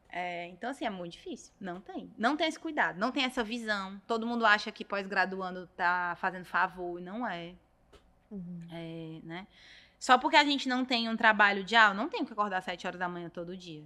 [0.09, 1.51] É, então, assim, é muito difícil.
[1.59, 2.13] Não tem.
[2.17, 3.99] Não tem esse cuidado, não tem essa visão.
[4.05, 7.55] Todo mundo acha que pós-graduando tá fazendo favor, e não é.
[8.29, 8.61] Uhum.
[8.71, 9.19] é.
[9.23, 9.47] né?
[9.99, 12.57] Só porque a gente não tem um trabalho de, ah, eu não tenho que acordar
[12.57, 13.83] às 7 horas da manhã todo dia.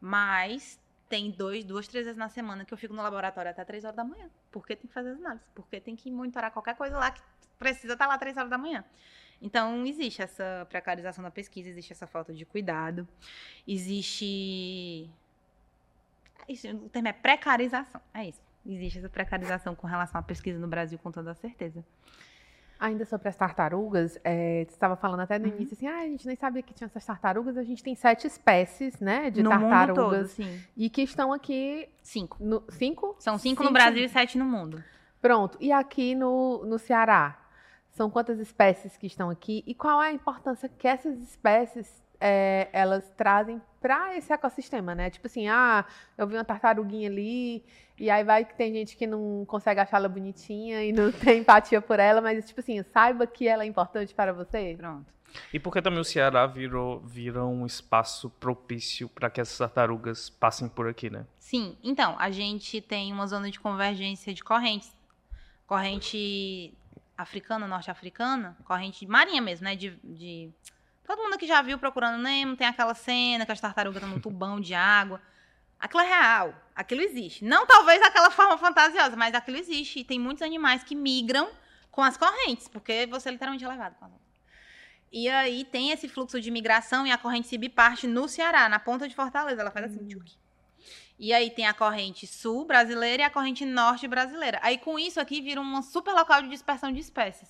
[0.00, 0.78] Mas
[1.14, 3.96] tem dois, duas, três vezes na semana que eu fico no laboratório até 3 horas
[3.96, 4.28] da manhã.
[4.50, 5.46] Porque tem que fazer as análises.
[5.54, 7.22] Porque tem que monitorar qualquer coisa lá que
[7.56, 8.84] precisa estar tá lá três horas da manhã.
[9.40, 13.06] Então, existe essa precarização da pesquisa, existe essa falta de cuidado,
[13.66, 15.08] existe.
[16.48, 18.00] Isso, o termo é precarização.
[18.12, 18.42] É isso.
[18.66, 21.84] Existe essa precarização com relação à pesquisa no Brasil, com toda certeza.
[22.78, 25.54] Ainda sobre as tartarugas, é, você estava falando até no uhum.
[25.54, 28.26] início assim, ah, a gente nem sabia que tinha essas tartarugas, a gente tem sete
[28.26, 30.34] espécies, né, de no tartarugas.
[30.34, 30.60] Todo, sim.
[30.76, 31.88] E que estão aqui.
[32.02, 32.36] Cinco.
[32.40, 33.16] No, cinco?
[33.18, 34.82] São cinco, cinco no Brasil e sete no mundo.
[35.20, 35.56] Pronto.
[35.60, 37.40] E aqui no, no Ceará?
[37.90, 39.62] São quantas espécies que estão aqui?
[39.66, 45.10] E qual é a importância que essas espécies é, elas trazem para esse ecossistema, né?
[45.10, 45.84] Tipo assim, ah,
[46.16, 47.64] eu vi uma tartaruguinha ali,
[47.98, 51.40] e aí vai que tem gente que não consegue achar ela bonitinha e não tem
[51.40, 54.74] empatia por ela, mas tipo assim, saiba que ela é importante para você.
[54.76, 55.12] Pronto.
[55.52, 60.68] E porque também o Ceará virou, virou um espaço propício para que essas tartarugas passem
[60.68, 61.26] por aqui, né?
[61.38, 64.94] Sim, então, a gente tem uma zona de convergência de correntes
[65.66, 66.72] corrente
[67.16, 69.76] africana, norte-africana, corrente marinha mesmo, né?
[69.76, 70.50] De, de,
[71.06, 74.22] Todo mundo que já viu Procurando Nemo tem aquela cena que as tartarugas estão no
[74.22, 75.20] tubão de água.
[75.78, 77.44] Aquilo é real, aquilo existe.
[77.44, 80.00] Não talvez daquela forma fantasiosa, mas aquilo existe.
[80.00, 81.48] E tem muitos animais que migram
[81.90, 84.12] com as correntes, porque você literalmente é levado com as
[85.12, 88.78] E aí tem esse fluxo de migração e a corrente se biparte no Ceará, na
[88.78, 89.60] ponta de Fortaleza.
[89.60, 90.08] Ela faz assim, hum.
[90.08, 90.32] tchuc.
[91.18, 94.58] E aí tem a corrente sul brasileira e a corrente norte brasileira.
[94.62, 97.48] Aí com isso aqui vira um super local de dispersão de espécies.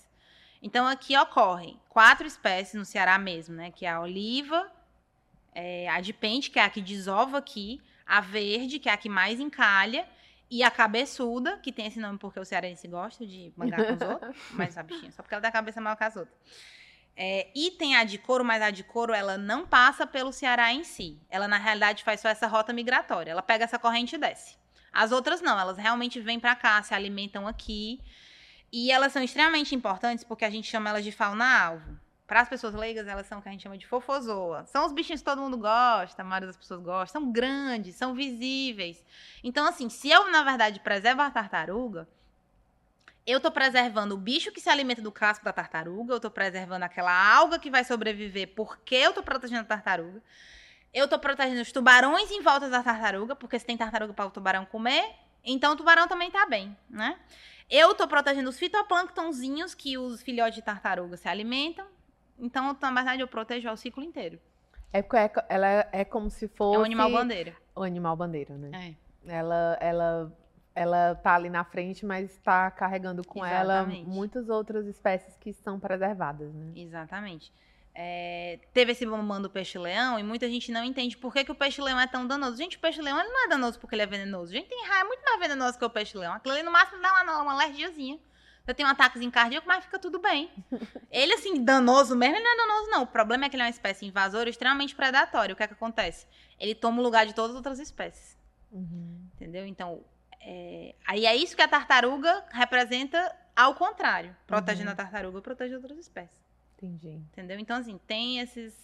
[0.65, 3.71] Então aqui ocorrem quatro espécies no Ceará mesmo, né?
[3.71, 4.73] Que é a oliva,
[5.55, 8.97] é, a de pente, que é a que desova aqui, a verde, que é a
[8.97, 10.09] que mais encalha,
[10.51, 14.01] e a cabeçuda, que tem esse nome porque o cearense gosta de mangar com os
[14.09, 16.35] outros, mas a bichinha, só porque ela a cabeça maior que as outras.
[17.15, 20.73] É, e tem a de couro, mas a de couro ela não passa pelo Ceará
[20.73, 21.21] em si.
[21.29, 23.31] Ela, na realidade, faz só essa rota migratória.
[23.31, 24.57] Ela pega essa corrente e desce.
[24.93, 28.01] As outras não, elas realmente vêm para cá, se alimentam aqui.
[28.77, 31.97] E elas são extremamente importantes porque a gente chama elas de fauna-alvo.
[32.27, 34.67] Para as pessoas leigas, elas são o que a gente chama de fofozoa.
[34.67, 37.13] São os bichinhos que todo mundo gosta, a maioria das pessoas gosta.
[37.13, 39.01] São grandes, são visíveis.
[39.45, 42.09] Então, assim, se eu, na verdade, preservo a tartaruga,
[43.25, 46.85] eu estou preservando o bicho que se alimenta do casco da tartaruga, eu estou preservando
[46.85, 50.21] aquela alga que vai sobreviver porque eu estou protegendo a tartaruga.
[50.93, 54.33] Eu estou protegendo os tubarões em volta da tartaruga, porque se tem tartaruga para o
[54.33, 55.15] tubarão comer,
[55.45, 57.17] então o tubarão também está bem, né?
[57.71, 61.87] Eu estou protegendo os fitoplânctonzinhos que os filhotes de tartaruga se alimentam.
[62.39, 64.39] Então, na verdade, eu protejo o ciclo inteiro.
[64.93, 66.77] É porque é ela é como se fosse...
[66.77, 67.57] É um animal bandeira.
[67.75, 68.97] O animal bandeira, né?
[69.27, 69.37] É.
[69.37, 70.33] Ela, ela
[70.75, 74.01] ela tá ali na frente, mas está carregando com Exatamente.
[74.01, 76.73] ela muitas outras espécies que são preservadas, né?
[76.75, 77.53] Exatamente.
[77.97, 81.55] É, teve esse bombando do peixe-leão e muita gente não entende por que, que o
[81.55, 82.57] peixe-leão é tão danoso.
[82.57, 84.53] Gente, o peixe-leão não é danoso porque ele é venenoso.
[84.53, 86.33] Gente, tem raia muito mais venenoso que o peixe-leão.
[86.33, 88.19] Aquilo ali no máximo dá uma, uma alergiazinha.
[88.67, 90.51] Eu tenho um ataquezinho cardíaco, mas fica tudo bem.
[91.11, 93.03] Ele, assim, danoso mesmo, ele não é danoso, não.
[93.03, 95.53] O problema é que ele é uma espécie invasora extremamente predatória.
[95.53, 96.27] O que é que acontece?
[96.59, 98.39] Ele toma o lugar de todas as outras espécies.
[98.73, 99.29] Uhum.
[99.35, 99.67] Entendeu?
[99.67, 100.03] Então,
[100.41, 104.35] é, aí é isso que a tartaruga representa ao contrário.
[104.47, 104.93] Protegendo uhum.
[104.93, 106.44] a tartaruga, protege outras espécies.
[106.85, 107.23] Entendi.
[107.33, 107.59] Entendeu?
[107.59, 108.75] Então, assim, tem esses,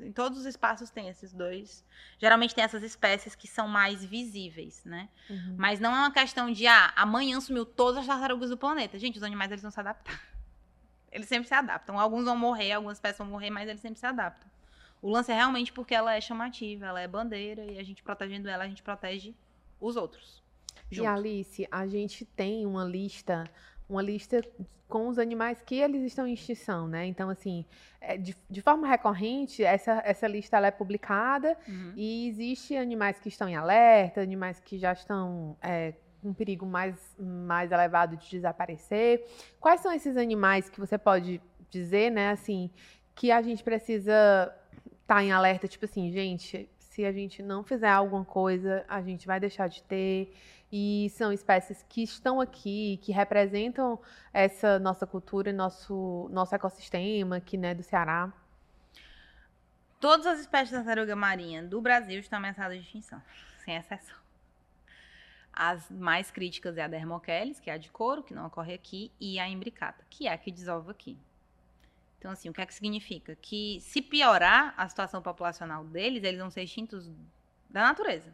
[0.00, 1.84] Em todos os espaços tem esses dois.
[2.18, 5.08] Geralmente tem essas espécies que são mais visíveis, né?
[5.30, 5.54] Uhum.
[5.56, 8.98] Mas não é uma questão de, ah, amanhã sumiu todas as tartarugas do planeta.
[8.98, 10.20] Gente, os animais eles vão se adaptar.
[11.10, 11.98] Eles sempre se adaptam.
[11.98, 14.46] Alguns vão morrer, algumas espécies vão morrer, mas eles sempre se adaptam.
[15.00, 18.46] O lance é realmente porque ela é chamativa, ela é bandeira e a gente protegendo
[18.46, 19.34] ela, a gente protege
[19.80, 20.42] os outros.
[20.90, 21.08] E junto.
[21.08, 23.44] Alice, a gente tem uma lista,
[23.88, 24.42] uma lista
[24.88, 27.06] com os animais que eles estão em extinção, né?
[27.06, 27.64] Então, assim,
[28.00, 31.92] é, de, de forma recorrente, essa, essa lista é publicada Uhum.
[31.94, 37.14] e existe animais que estão em alerta, animais que já estão é, com perigo mais,
[37.18, 39.24] mais elevado de desaparecer.
[39.60, 42.70] Quais são esses animais que você pode dizer, né, assim,
[43.14, 44.54] que a gente precisa
[45.02, 49.26] estar em alerta, tipo assim, gente, se a gente não fizer alguma coisa, a gente
[49.26, 50.34] vai deixar de ter.
[50.70, 53.98] E são espécies que estão aqui, que representam
[54.32, 58.32] essa nossa cultura, nosso, nosso ecossistema aqui, né, do Ceará.
[59.98, 63.20] Todas as espécies de tartaruga marinha do Brasil estão ameaçadas de extinção,
[63.64, 64.16] sem exceção.
[65.52, 69.10] As mais críticas é a Dermocheles, que é a de couro, que não ocorre aqui,
[69.18, 71.18] e a imbricata, que é a que desova aqui.
[72.18, 73.34] Então, assim, o que é que significa?
[73.36, 77.10] Que se piorar a situação populacional deles, eles vão ser extintos
[77.70, 78.32] da natureza.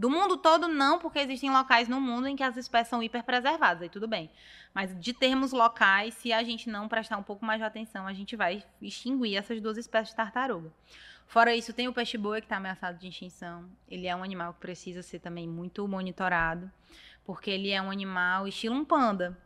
[0.00, 3.82] Do mundo todo, não, porque existem locais no mundo em que as espécies são hiperpreservadas,
[3.82, 4.30] aí tudo bem.
[4.72, 8.14] Mas de termos locais, se a gente não prestar um pouco mais de atenção, a
[8.14, 10.72] gente vai extinguir essas duas espécies de tartaruga.
[11.26, 13.68] Fora isso, tem o peixe-boi que está ameaçado de extinção.
[13.86, 16.72] Ele é um animal que precisa ser também muito monitorado,
[17.22, 19.36] porque ele é um animal estilo um panda.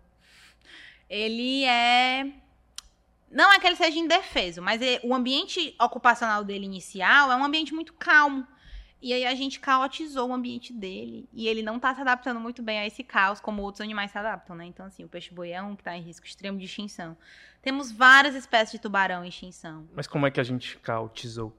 [1.10, 2.30] Ele é
[3.28, 7.42] não é que ele seja indefeso, mas é- o ambiente ocupacional dele inicial é um
[7.44, 8.46] ambiente muito calmo.
[9.04, 11.28] E aí a gente caotizou o ambiente dele.
[11.30, 14.16] E ele não tá se adaptando muito bem a esse caos, como outros animais se
[14.16, 14.64] adaptam, né?
[14.64, 17.14] Então, assim, o peixe-boi é um que tá em risco extremo de extinção.
[17.60, 19.86] Temos várias espécies de tubarão em extinção.
[19.94, 21.54] Mas como é que a gente cautizou?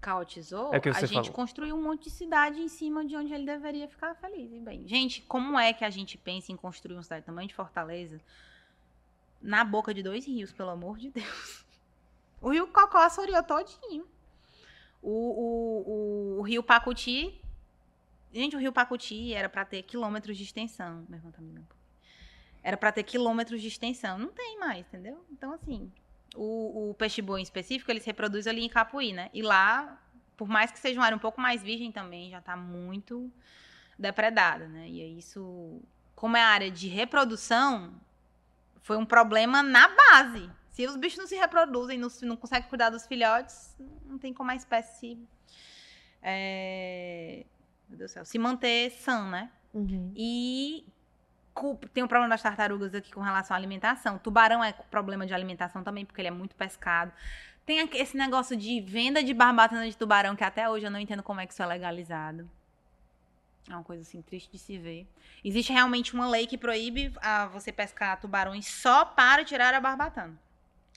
[0.00, 1.32] Caotizou, É que a você gente falou.
[1.32, 4.88] construiu um monte de cidade em cima de onde ele deveria ficar feliz e bem.
[4.88, 8.18] Gente, como é que a gente pensa em construir uma cidade do tamanho de Fortaleza
[9.42, 11.62] na boca de dois rios, pelo amor de Deus?
[12.40, 14.06] O rio Cocó assoreou todinho.
[15.08, 17.40] O, o, o, o rio Pacuti.
[18.32, 21.06] Gente, o rio Pacuti era para ter quilômetros de extensão.
[21.08, 21.76] Tá me pouco.
[22.60, 24.18] Era para ter quilômetros de extensão.
[24.18, 25.24] Não tem mais, entendeu?
[25.30, 25.92] Então, assim,
[26.34, 29.30] o, o peixe-boi em específico, ele se reproduz ali em Capuí, né?
[29.32, 29.96] E lá,
[30.36, 33.30] por mais que seja uma área um pouco mais virgem também, já tá muito
[33.96, 34.88] depredada, né?
[34.88, 35.80] E aí isso,
[36.16, 37.94] como é área de reprodução,
[38.82, 40.50] foi um problema na base.
[40.76, 43.74] Se os bichos não se reproduzem, não, não conseguem cuidar dos filhotes,
[44.04, 45.18] não tem como a espécie se,
[46.22, 47.46] é,
[47.88, 49.50] meu Deus do céu, se manter sã, né?
[49.72, 50.12] Uhum.
[50.14, 50.84] E
[51.94, 54.18] tem o problema das tartarugas aqui com relação à alimentação.
[54.18, 57.10] Tubarão é problema de alimentação também, porque ele é muito pescado.
[57.64, 61.22] Tem esse negócio de venda de barbatana de tubarão, que até hoje eu não entendo
[61.22, 62.46] como é que isso é legalizado.
[63.66, 65.06] É uma coisa assim triste de se ver.
[65.42, 70.44] Existe realmente uma lei que proíbe a você pescar tubarões só para tirar a barbatana.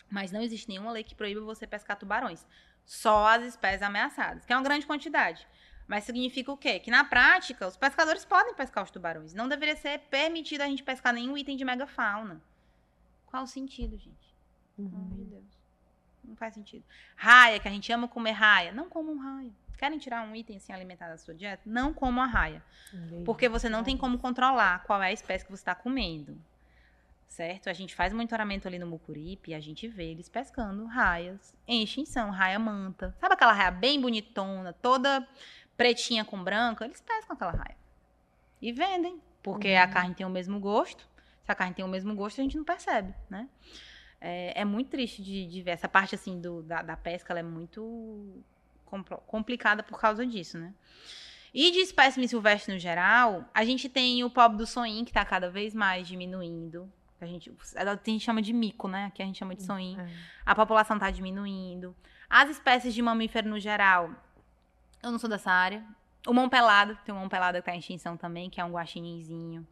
[0.09, 2.45] Mas não existe nenhuma lei que proíba você pescar tubarões.
[2.85, 5.47] Só as espécies ameaçadas, que é uma grande quantidade.
[5.87, 6.79] Mas significa o quê?
[6.79, 9.33] Que na prática, os pescadores podem pescar os tubarões.
[9.33, 12.41] Não deveria ser permitido a gente pescar nenhum item de megafauna.
[13.25, 14.35] Qual o sentido, gente?
[14.75, 15.29] Pelo amor de Uhum.
[15.29, 15.59] Deus.
[16.23, 16.83] Não faz sentido.
[17.15, 18.71] Raia, que a gente ama comer raia.
[18.71, 19.51] Não comam raia.
[19.77, 21.63] Querem tirar um item assim alimentar da sua dieta?
[21.65, 22.63] Não comam a raia.
[23.25, 26.37] Porque você não tem como controlar qual é a espécie que você está comendo.
[27.29, 27.69] Certo?
[27.69, 31.81] A gente faz monitoramento ali no Mucuripe e a gente vê eles pescando raias em
[31.83, 33.15] extinção, raia manta.
[33.21, 35.25] Sabe aquela raia bem bonitona, toda
[35.77, 36.83] pretinha com branco?
[36.83, 37.77] Eles pescam aquela raia.
[38.61, 39.21] E vendem.
[39.41, 39.91] Porque a Uhum.
[39.91, 41.07] carne tem o mesmo gosto.
[41.45, 43.47] Se a carne tem o mesmo gosto, a gente não percebe, né?
[44.19, 45.71] É, é muito triste de, de ver.
[45.71, 48.43] Essa parte, assim, do, da, da pesca, ela é muito
[48.85, 50.73] compl- complicada por causa disso, né?
[51.53, 55.23] E de espécime silvestre no geral, a gente tem o pobre do sonim, que tá
[55.23, 56.91] cada vez mais diminuindo.
[57.21, 59.05] A gente, a gente chama de mico, né?
[59.05, 59.99] Aqui a gente chama de sonim.
[59.99, 60.09] É.
[60.45, 61.95] A população tá diminuindo.
[62.29, 64.11] As espécies de mamífero no geral,
[65.01, 65.83] eu não sou dessa área.
[66.27, 68.71] O mão pelado, tem um mão pelado que tá em extinção também, que é um
[68.71, 69.65] guaxininzinho.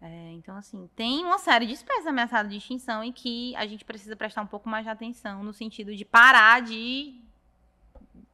[0.00, 3.84] É, então, assim, tem uma série de espécies ameaçadas de extinção e que a gente
[3.84, 7.22] precisa prestar um pouco mais de atenção no sentido de parar de,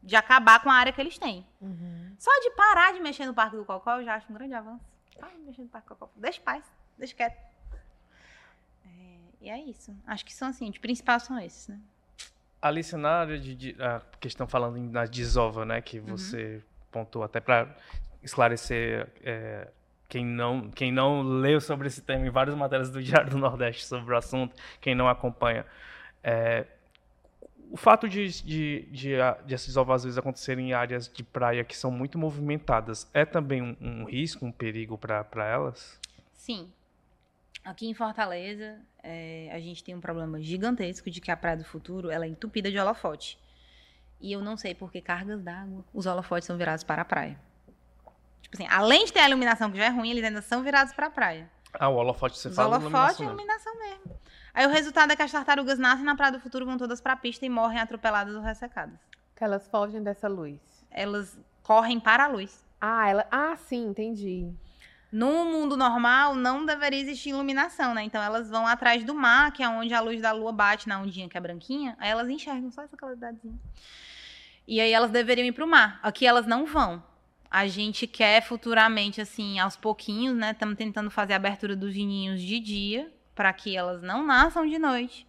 [0.02, 1.46] de acabar com a área que eles têm.
[1.60, 2.14] Uhum.
[2.18, 4.84] Só de parar de mexer no Parque do Cocó, eu já acho um grande avanço.
[5.18, 6.10] Para de mexer no Parque do Cocó.
[6.16, 6.64] Deixa paz,
[6.96, 7.47] deixa quieto.
[9.40, 9.94] E é isso.
[10.06, 11.78] Acho que são assim, de principais são esses, né?
[12.60, 16.60] Alice, na área de, de a questão falando na desova, né, que você
[16.90, 17.72] pontuou até para
[18.20, 19.68] esclarecer é,
[20.08, 23.84] quem não quem não leu sobre esse tema em várias matérias do Diário do Nordeste
[23.84, 25.64] sobre o assunto, quem não acompanha,
[26.22, 26.66] é,
[27.70, 29.12] o fato de, de, de,
[29.44, 33.24] de esses ovos às vezes acontecerem em áreas de praia que são muito movimentadas é
[33.24, 36.00] também um, um risco, um perigo para elas?
[36.32, 36.72] Sim.
[37.68, 41.64] Aqui em Fortaleza, é, a gente tem um problema gigantesco de que a Praia do
[41.64, 43.38] Futuro ela é entupida de holofote.
[44.18, 47.38] E eu não sei por que cargas d'água os holofotes são virados para a praia.
[48.40, 50.94] Tipo assim, além de ter a iluminação que já é ruim, eles ainda são virados
[50.94, 51.50] para a praia.
[51.74, 53.78] Ah, o holofote você Os fala holofotes é iluminação mesmo.
[53.78, 54.20] iluminação mesmo.
[54.54, 57.12] Aí o resultado é que as tartarugas nascem na Praia do Futuro, vão todas para
[57.12, 58.98] a pista e morrem atropeladas ou ressecadas.
[59.36, 60.58] Que elas fogem dessa luz.
[60.90, 62.64] Elas correm para a luz.
[62.80, 63.26] Ah, ela.
[63.30, 64.50] Ah, sim, entendi.
[65.10, 68.02] No mundo normal, não deveria existir iluminação, né?
[68.02, 71.00] Então elas vão atrás do mar, que é onde a luz da lua bate na
[71.00, 73.58] ondinha que é branquinha, aí elas enxergam só essa claridadezinha.
[74.66, 75.98] E aí elas deveriam ir pro mar.
[76.02, 77.02] Aqui elas não vão.
[77.50, 80.50] A gente quer futuramente, assim, aos pouquinhos, né?
[80.50, 84.78] Estamos tentando fazer a abertura dos ninhos de dia, para que elas não nasçam de
[84.78, 85.26] noite.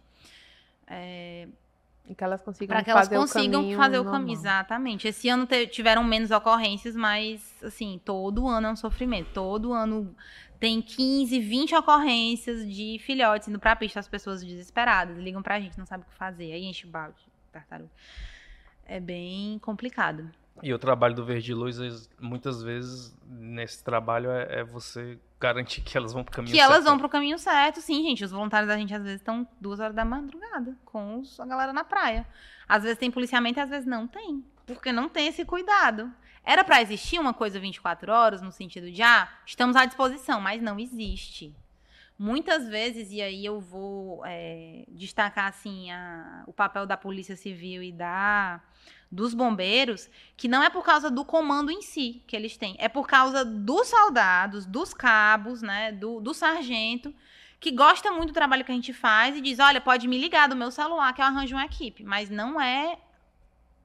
[2.10, 4.36] E que elas consigam Para que elas fazer consigam o caminho fazer o caminho.
[4.36, 5.06] Exatamente.
[5.06, 9.30] Esse ano tiveram menos ocorrências, mas, assim, todo ano é um sofrimento.
[9.32, 10.12] Todo ano
[10.58, 15.78] tem 15, 20 ocorrências de filhotes indo pra pista, as pessoas desesperadas, ligam pra gente,
[15.78, 16.52] não sabe o que fazer.
[16.52, 17.90] Aí enche o balde, tartaruga.
[18.84, 20.28] É bem complicado.
[20.62, 25.96] E o trabalho do Verde Luz, muitas vezes, nesse trabalho, é, é você garantir que
[25.96, 26.86] elas vão pro caminho que elas certo.
[26.88, 28.24] vão pro caminho certo, sim, gente.
[28.24, 31.72] Os voluntários da gente às vezes estão duas horas da madrugada com os- a galera
[31.72, 32.26] na praia.
[32.68, 34.44] Às vezes tem policiamento e às vezes não tem.
[34.66, 36.12] Porque não tem esse cuidado.
[36.44, 40.60] Era pra existir uma coisa 24 horas, no sentido de, ah, estamos à disposição, mas
[40.62, 41.54] não existe.
[42.18, 47.82] Muitas vezes, e aí eu vou é, destacar assim a- o papel da Polícia Civil
[47.82, 48.60] e da
[49.10, 52.88] dos bombeiros, que não é por causa do comando em si que eles têm, é
[52.88, 57.12] por causa dos soldados, dos cabos, né, do, do sargento,
[57.58, 60.48] que gosta muito do trabalho que a gente faz e diz, olha, pode me ligar
[60.48, 62.98] do meu celular que eu arranjo uma equipe, mas não é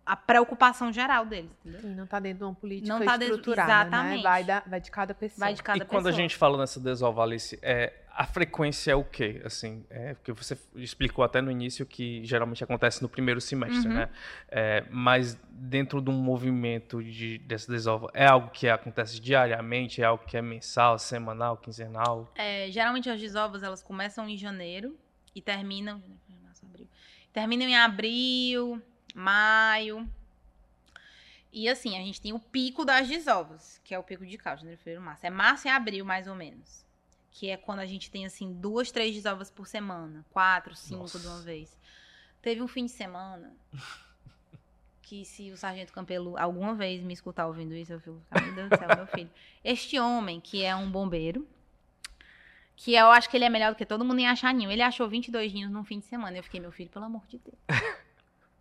[0.06, 1.82] a preocupação geral deles, entendeu?
[1.82, 4.18] Sim, não tá dentro de uma política Não tá dentro- estruturada, exatamente.
[4.18, 4.22] né?
[4.24, 5.40] Vai, da, vai de cada pessoa.
[5.48, 6.00] Vai de cada E pessoa.
[6.00, 9.42] quando a gente fala nessa desovalice, é, a frequência é o quê?
[9.44, 13.94] Assim, é, porque você explicou até no início que geralmente acontece no primeiro semestre, Uhum.
[13.94, 14.10] né?
[14.48, 20.02] É, mas dentro de um movimento de, dessa desova, é algo que acontece diariamente?
[20.02, 22.32] É algo que é mensal, semanal, quinzenal?
[22.36, 24.98] É, geralmente as desovas elas começam em janeiro
[25.36, 26.02] e terminam.
[27.34, 28.82] Terminam em abril,
[29.14, 30.10] maio.
[31.52, 34.60] E assim, a gente tem o pico das desovas, que é o pico de caos,
[34.62, 35.26] janeiro, fevereiro, março.
[35.26, 36.85] É março e abril, mais ou menos.
[37.36, 40.26] Que é quando a gente tem, assim, duas, três desovas por semana.
[40.32, 41.20] Quatro, cinco Nossa.
[41.20, 41.78] de uma vez.
[42.42, 43.52] Teve um fim de semana
[45.02, 48.70] que se o Sargento Campelo alguma vez me escutar ouvindo isso, eu fico, meu Deus
[48.70, 49.30] do céu, meu filho.
[49.66, 51.46] Este homem, que é um bombeiro,
[52.74, 54.72] que eu acho que ele é melhor do que todo mundo em achar ninho.
[54.72, 56.38] Ele achou 22 ninhos num fim de semana.
[56.38, 57.58] Eu fiquei, meu filho, pelo amor de Deus.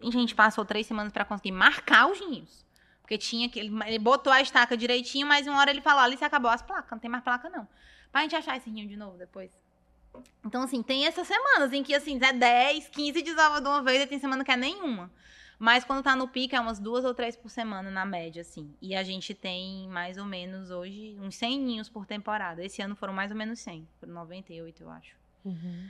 [0.01, 2.67] E a gente passou três semanas pra conseguir marcar os ninhos.
[3.01, 3.61] Porque tinha que.
[3.61, 6.61] Ele, ele botou a estaca direitinho, mas uma hora ele falou: ali se acabou as
[6.61, 7.69] placas, não tem mais placa, não.
[8.15, 9.51] Pra gente achar esse ninho de novo depois.
[10.45, 14.01] Então, assim, tem essas semanas em que, assim, é 10, 15 desova de uma vez
[14.01, 15.11] e tem semana que é nenhuma.
[15.59, 18.73] Mas quando tá no pico, é umas duas ou três por semana, na média, assim.
[18.81, 22.65] E a gente tem mais ou menos hoje uns 100 ninhos por temporada.
[22.65, 23.85] Esse ano foram mais ou menos 100.
[23.99, 25.17] Foram 98, eu acho.
[25.45, 25.89] Uhum.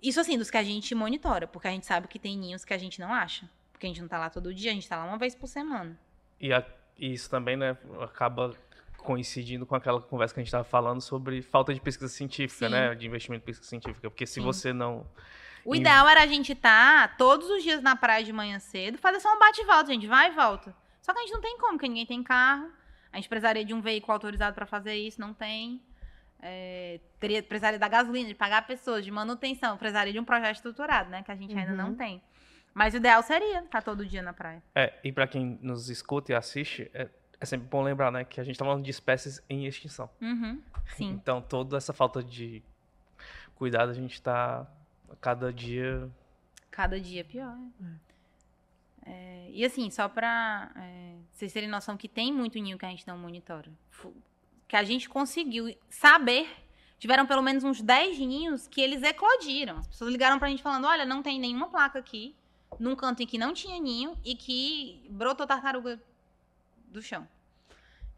[0.00, 1.48] Isso, assim, dos que a gente monitora.
[1.48, 3.50] Porque a gente sabe que tem ninhos que a gente não acha.
[3.72, 5.48] Porque a gente não tá lá todo dia, a gente tá lá uma vez por
[5.48, 5.98] semana.
[6.40, 6.64] E, a-
[6.96, 8.54] e isso também, né, acaba
[9.02, 12.72] coincidindo com aquela conversa que a gente estava falando sobre falta de pesquisa científica, Sim.
[12.72, 14.08] né, de investimento em pesquisa científica.
[14.10, 14.42] Porque se Sim.
[14.42, 15.06] você não...
[15.64, 19.20] O ideal era a gente estar todos os dias na praia de manhã cedo, fazer
[19.20, 20.74] só um bate e volta, gente, vai e volta.
[21.02, 22.70] Só que a gente não tem como, porque ninguém tem carro.
[23.12, 25.82] A gente precisaria de um veículo autorizado para fazer isso, não tem.
[26.42, 31.10] É, teria, precisaria da gasolina, de pagar pessoas, de manutenção, precisaria de um projeto estruturado,
[31.10, 31.22] né?
[31.22, 31.94] Que a gente ainda não Uhum.
[31.96, 32.22] tem.
[32.72, 34.62] Mas o ideal seria estar todo dia na praia.
[34.74, 37.08] É, e para quem nos escuta e assiste, é,
[37.40, 40.10] é sempre bom lembrar, né, que a gente está falando de espécies em extinção.
[40.20, 40.60] Uhum,
[40.94, 41.08] sim.
[41.08, 42.62] Então, toda essa falta de
[43.54, 44.66] cuidado, a gente está
[45.20, 46.10] cada dia...
[46.70, 47.56] Cada dia pior.
[49.06, 52.90] É, e assim, só pra é, vocês terem noção que tem muito ninho que a
[52.90, 53.72] gente não monitora.
[54.68, 56.48] Que a gente conseguiu saber.
[56.98, 59.78] Tiveram pelo menos uns 10 ninhos que eles eclodiram.
[59.78, 62.36] As pessoas ligaram pra gente falando: olha, não tem nenhuma placa aqui,
[62.78, 66.00] num canto em que não tinha ninho e que brotou tartaruga
[66.90, 67.26] do chão.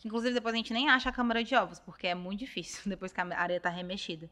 [0.04, 3.12] Inclusive, depois a gente nem acha a câmara de ovos, porque é muito difícil depois
[3.12, 4.28] que a areia tá remexida.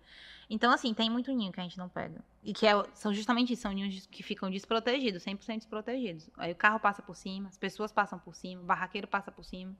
[0.48, 2.20] Então, assim, tem muito ninho que a gente não pega.
[2.42, 6.28] E que é- são justamente isso, são ninhos que ficam desprotegidos, 100% desprotegidos.
[6.36, 9.44] Aí o carro passa por cima, as pessoas passam por cima, o barraqueiro passa por
[9.44, 9.76] cima.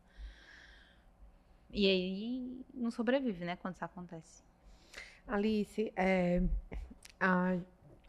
[1.73, 4.43] E aí não sobrevive, né, quando isso acontece.
[5.27, 6.43] Alice, é,
[7.19, 7.57] a,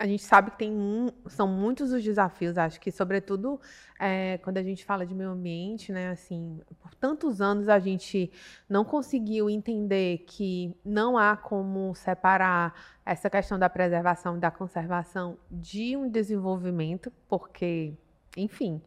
[0.02, 3.62] a gente sabe que tem um, são muitos os desafios, acho que sobretudo
[4.00, 8.32] é, quando a gente fala de meio ambiente, né, assim, por tantos anos a gente
[8.68, 12.74] não conseguiu entender que não há como separar
[13.06, 17.94] essa questão da preservação e da conservação de um desenvolvimento, porque,
[18.36, 18.82] enfim,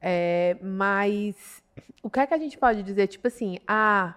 [0.00, 1.60] é, mas
[2.04, 4.14] o que é que a gente pode dizer, tipo assim, ah,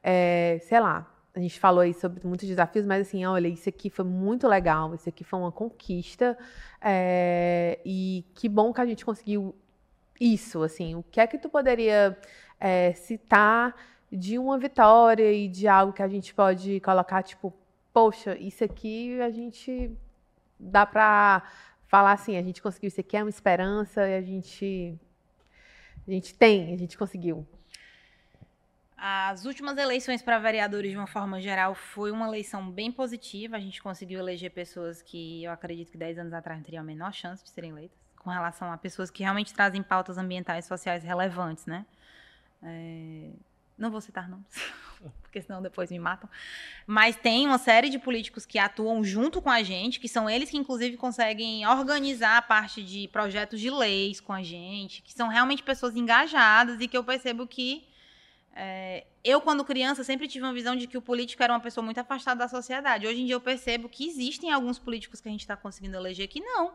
[0.00, 3.90] é, sei lá, a gente falou aí sobre muitos desafios, mas assim, olha, isso aqui
[3.90, 6.36] foi muito legal, isso aqui foi uma conquista,
[6.80, 9.54] é, e que bom que a gente conseguiu
[10.18, 12.18] isso, assim, o que é que tu poderia
[12.58, 13.76] é, citar
[14.10, 17.52] de uma vitória e de algo que a gente pode colocar, tipo,
[17.92, 19.90] poxa, isso aqui a gente
[20.58, 21.42] dá para
[21.86, 24.98] falar assim, a gente conseguiu isso aqui, é uma esperança, e a gente,
[26.08, 27.46] a gente tem, a gente conseguiu.
[28.98, 33.56] As últimas eleições para vereadores, de uma forma geral, foi uma eleição bem positiva.
[33.56, 37.12] A gente conseguiu eleger pessoas que eu acredito que 10 anos atrás teriam a menor
[37.12, 41.04] chance de serem eleitas, com relação a pessoas que realmente trazem pautas ambientais e sociais
[41.04, 41.84] relevantes, né?
[42.62, 43.32] É...
[43.76, 44.46] Não vou citar nomes,
[45.20, 46.30] porque senão depois me matam.
[46.86, 50.48] Mas tem uma série de políticos que atuam junto com a gente, que são eles
[50.48, 55.28] que, inclusive, conseguem organizar a parte de projetos de leis com a gente, que são
[55.28, 57.86] realmente pessoas engajadas e que eu percebo que
[58.58, 61.84] é, eu, quando criança, sempre tive uma visão de que o político era uma pessoa
[61.84, 63.06] muito afastada da sociedade.
[63.06, 66.26] Hoje em dia eu percebo que existem alguns políticos que a gente está conseguindo eleger
[66.26, 66.72] que não.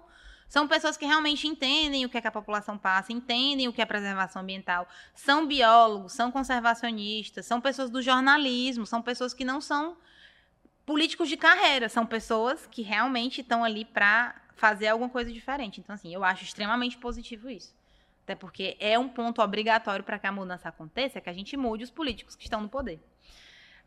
[0.48, 3.82] São pessoas que realmente entendem o que, é que a população passa, entendem o que
[3.82, 9.60] é preservação ambiental, são biólogos, são conservacionistas, são pessoas do jornalismo, são pessoas que não
[9.60, 9.98] são
[10.86, 15.80] políticos de carreira, são pessoas que realmente estão ali para fazer alguma coisa diferente.
[15.80, 17.74] Então, assim, eu acho extremamente positivo isso.
[18.32, 21.58] Até porque é um ponto obrigatório para que a mudança aconteça, é que a gente
[21.58, 22.98] mude os políticos que estão no poder.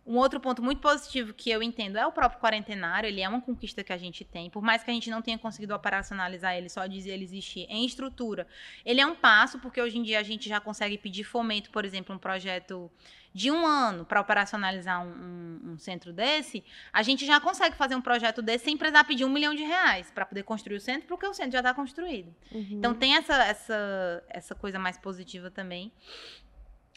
[0.06, 3.40] Um outro ponto muito positivo que eu entendo é o próprio quarentenário, ele é uma
[3.40, 6.68] conquista que a gente tem, por mais que a gente não tenha conseguido operacionalizar ele,
[6.68, 8.46] só dizer ele existir em estrutura.
[8.84, 11.86] Ele é um passo, porque hoje em dia a gente já consegue pedir fomento, por
[11.86, 12.92] exemplo, um projeto
[13.34, 17.96] de um ano para operacionalizar um, um, um, centro desse, a gente já consegue fazer
[17.96, 21.08] um projeto desse sem precisar pedir um milhão de reais para poder construir o centro,
[21.08, 22.32] porque o centro já está construído.
[22.52, 22.68] Uhum.
[22.70, 25.90] Então tem essa, essa, essa coisa mais positiva também.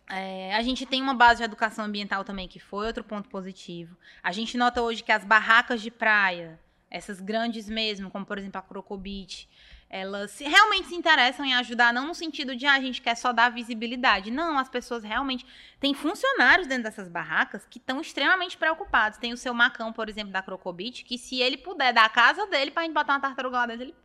[0.10, 3.98] É, a gente tem uma base de educação ambiental também, que foi outro ponto positivo.
[4.22, 6.60] A gente nota hoje que as barracas de praia,
[6.90, 9.50] essas grandes mesmo, como por exemplo a Crocobit,
[9.90, 13.16] elas se, realmente se interessam em ajudar, não no sentido de ah, a gente quer
[13.16, 14.30] só dar visibilidade.
[14.30, 15.46] Não, as pessoas realmente.
[15.80, 19.18] Tem funcionários dentro dessas barracas que estão extremamente preocupados.
[19.18, 22.46] Tem o seu Macão, por exemplo, da Crocobit, que se ele puder dar a casa
[22.48, 23.96] dele pra gente botar uma tartaruga lá dentro, ele,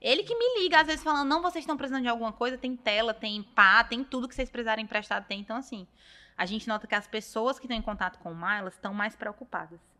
[0.00, 2.74] ele que me liga, às vezes, falando: não, vocês estão precisando de alguma coisa, tem
[2.74, 5.40] tela, tem pá, tem tudo que vocês precisarem emprestado, tem.
[5.40, 5.86] Então, assim,
[6.38, 8.94] a gente nota que as pessoas que estão em contato com o mar, elas estão
[8.94, 9.95] mais preocupadas.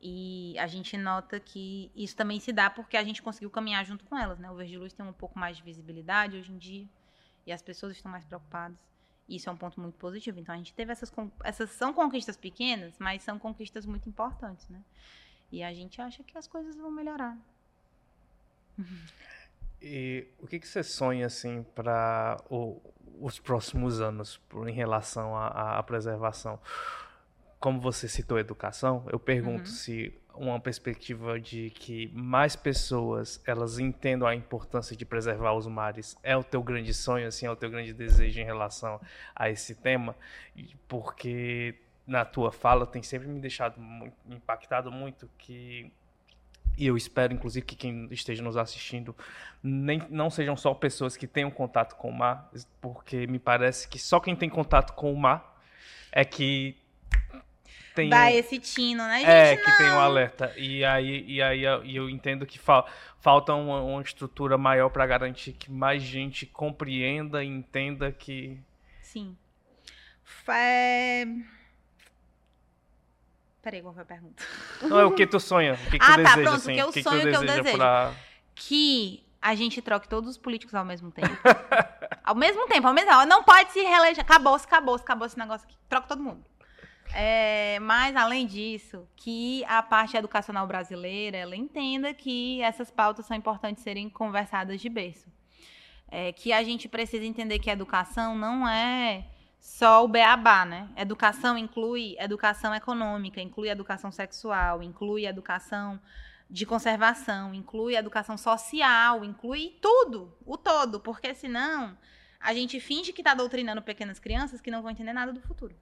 [0.00, 4.04] E a gente nota que isso também se dá porque a gente conseguiu caminhar junto
[4.04, 4.50] com elas, né?
[4.50, 6.88] O Verde Luz tem um pouco mais de visibilidade hoje em dia
[7.44, 8.78] e as pessoas estão mais preocupadas.
[9.28, 10.38] Isso é um ponto muito positivo.
[10.38, 14.82] Então a gente teve essas essas são conquistas pequenas, mas são conquistas muito importantes, né?
[15.50, 17.36] E a gente acha que as coisas vão melhorar.
[19.82, 22.36] E o que, que você sonha assim para
[23.20, 26.60] os próximos anos em relação à, à preservação?
[27.58, 29.74] Como você citou educação, eu pergunto uhum.
[29.74, 36.16] se uma perspectiva de que mais pessoas elas entendam a importância de preservar os mares
[36.22, 39.00] é o teu grande sonho, assim, é o teu grande desejo em relação
[39.34, 40.14] a esse tema,
[40.86, 41.74] porque
[42.06, 45.92] na tua fala tem sempre me deixado muito, impactado muito que
[46.76, 49.14] e eu espero, inclusive, que quem esteja nos assistindo
[49.60, 52.48] nem, não sejam só pessoas que tenham contato com o mar,
[52.80, 55.60] porque me parece que só quem tem contato com o mar
[56.12, 56.76] é que
[57.98, 59.28] tem dá esse tino, né, gente?
[59.28, 59.76] É, que não.
[59.76, 60.54] tem um alerta.
[60.56, 62.84] E aí, e aí eu entendo que fa
[63.20, 68.56] falta uma, uma estrutura maior para garantir que mais gente compreenda e entenda que.
[69.02, 69.36] Sim.
[70.48, 71.26] É...
[73.60, 74.44] Peraí, qual foi a pergunta?
[74.82, 75.74] Não, é o que tu sonha?
[75.74, 76.72] O que, que ah, tu tá, deseja, pronto, assim?
[76.72, 77.76] o que eu que sonho, que, que eu desejo.
[77.76, 78.14] Pra...
[78.54, 81.36] Que a gente troque todos os políticos ao mesmo tempo.
[82.22, 83.26] ao mesmo tempo, ao mesmo tempo.
[83.26, 84.20] Não pode se reeleger.
[84.20, 85.76] Acabou, acabou, acabou esse negócio aqui.
[85.88, 86.44] Troca todo mundo.
[87.14, 93.36] É, mas, além disso, que a parte educacional brasileira ela entenda que essas pautas são
[93.36, 95.26] importantes serem conversadas de berço.
[96.10, 99.26] É, que a gente precisa entender que a educação não é
[99.60, 100.88] só o beabá, né?
[100.96, 106.00] Educação inclui educação econômica, inclui educação sexual, inclui educação
[106.48, 111.96] de conservação, inclui educação social, inclui tudo, o todo, porque senão
[112.40, 115.76] a gente finge que está doutrinando pequenas crianças que não vão entender nada do futuro.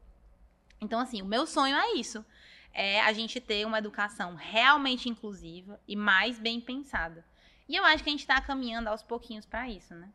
[0.80, 2.24] Então, assim, o meu sonho é isso.
[2.72, 7.24] é a gente ter uma educação realmente inclusiva e mais bem pensada.
[7.68, 10.10] E eu acho que a gente está caminhando aos pouquinhos para isso, né?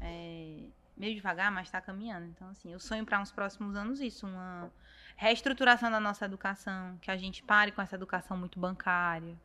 [0.00, 0.64] É,
[0.96, 2.26] meio devagar, mas está caminhando.
[2.26, 4.72] Então, assim, eu sonho para uns próximos anos isso, uma
[5.16, 9.36] reestruturação da nossa educação, que a gente pare com essa educação muito bancária,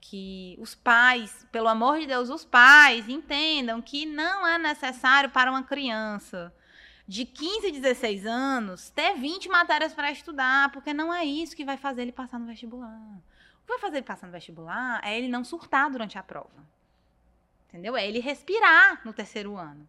[0.00, 5.50] que os pais, pelo amor de Deus, os pais entendam que não é necessário para
[5.50, 6.52] uma criança
[7.12, 11.76] de 15, 16 anos ter 20 matérias para estudar, porque não é isso que vai
[11.76, 12.88] fazer ele passar no vestibular.
[12.88, 16.66] O que vai fazer ele passar no vestibular é ele não surtar durante a prova.
[17.68, 17.98] Entendeu?
[17.98, 19.86] É ele respirar no terceiro ano.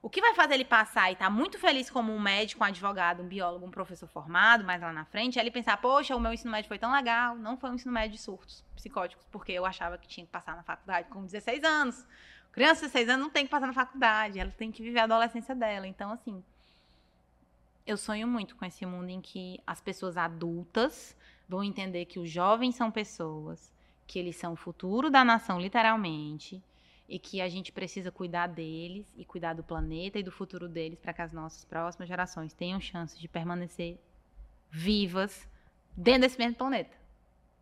[0.00, 2.66] O que vai fazer ele passar e estar tá muito feliz como um médico, um
[2.66, 6.20] advogado, um biólogo, um professor formado, mais lá na frente, é ele pensar, poxa, o
[6.20, 9.50] meu ensino médio foi tão legal, não foi um ensino médio de surtos psicóticos, porque
[9.50, 12.06] eu achava que tinha que passar na faculdade com 16 anos.
[12.56, 15.04] Criança de 16 anos não tem que passar na faculdade, ela tem que viver a
[15.04, 15.86] adolescência dela.
[15.86, 16.42] Então, assim,
[17.86, 21.14] eu sonho muito com esse mundo em que as pessoas adultas
[21.46, 23.70] vão entender que os jovens são pessoas,
[24.06, 26.62] que eles são o futuro da nação, literalmente,
[27.06, 30.98] e que a gente precisa cuidar deles e cuidar do planeta e do futuro deles
[30.98, 33.98] para que as nossas próximas gerações tenham chances de permanecer
[34.70, 35.46] vivas
[35.94, 36.96] dentro desse mesmo planeta.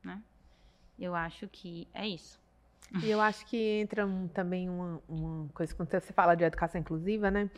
[0.05, 0.23] Né?
[0.97, 2.44] Eu acho que é isso.
[3.03, 6.81] E eu acho que entra um, também uma, uma coisa, quando você fala de educação
[6.81, 7.51] inclusiva, né?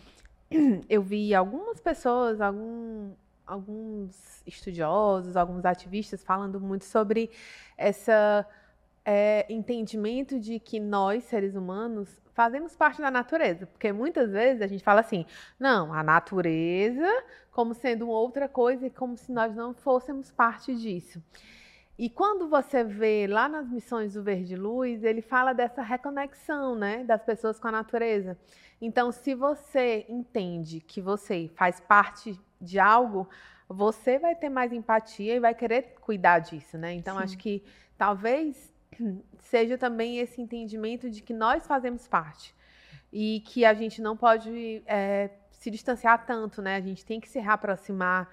[0.89, 3.13] Eu vi algumas pessoas, algum,
[3.47, 7.31] alguns estudiosos, alguns ativistas falando muito sobre
[7.77, 8.47] essa
[9.05, 13.67] é, entendimento de que nós, seres humanos, fazemos parte da natureza.
[13.67, 15.25] Porque muitas vezes a gente fala assim,
[15.59, 17.07] não, a natureza
[17.51, 21.23] como sendo outra coisa e como se nós não fôssemos parte disso.
[21.99, 27.03] E quando você vê lá nas missões do Verde Luz, ele fala dessa reconexão, né,
[27.05, 28.37] das pessoas com a natureza.
[28.81, 33.27] Então, se você entende que você faz parte de algo,
[33.67, 36.93] você vai ter mais empatia e vai querer cuidar disso, né?
[36.93, 37.23] Então, Sim.
[37.25, 37.65] acho que
[37.97, 38.71] talvez
[39.41, 42.55] seja também esse entendimento de que nós fazemos parte
[43.11, 46.77] e que a gente não pode é, se distanciar tanto, né?
[46.77, 48.29] A gente tem que se reaproximar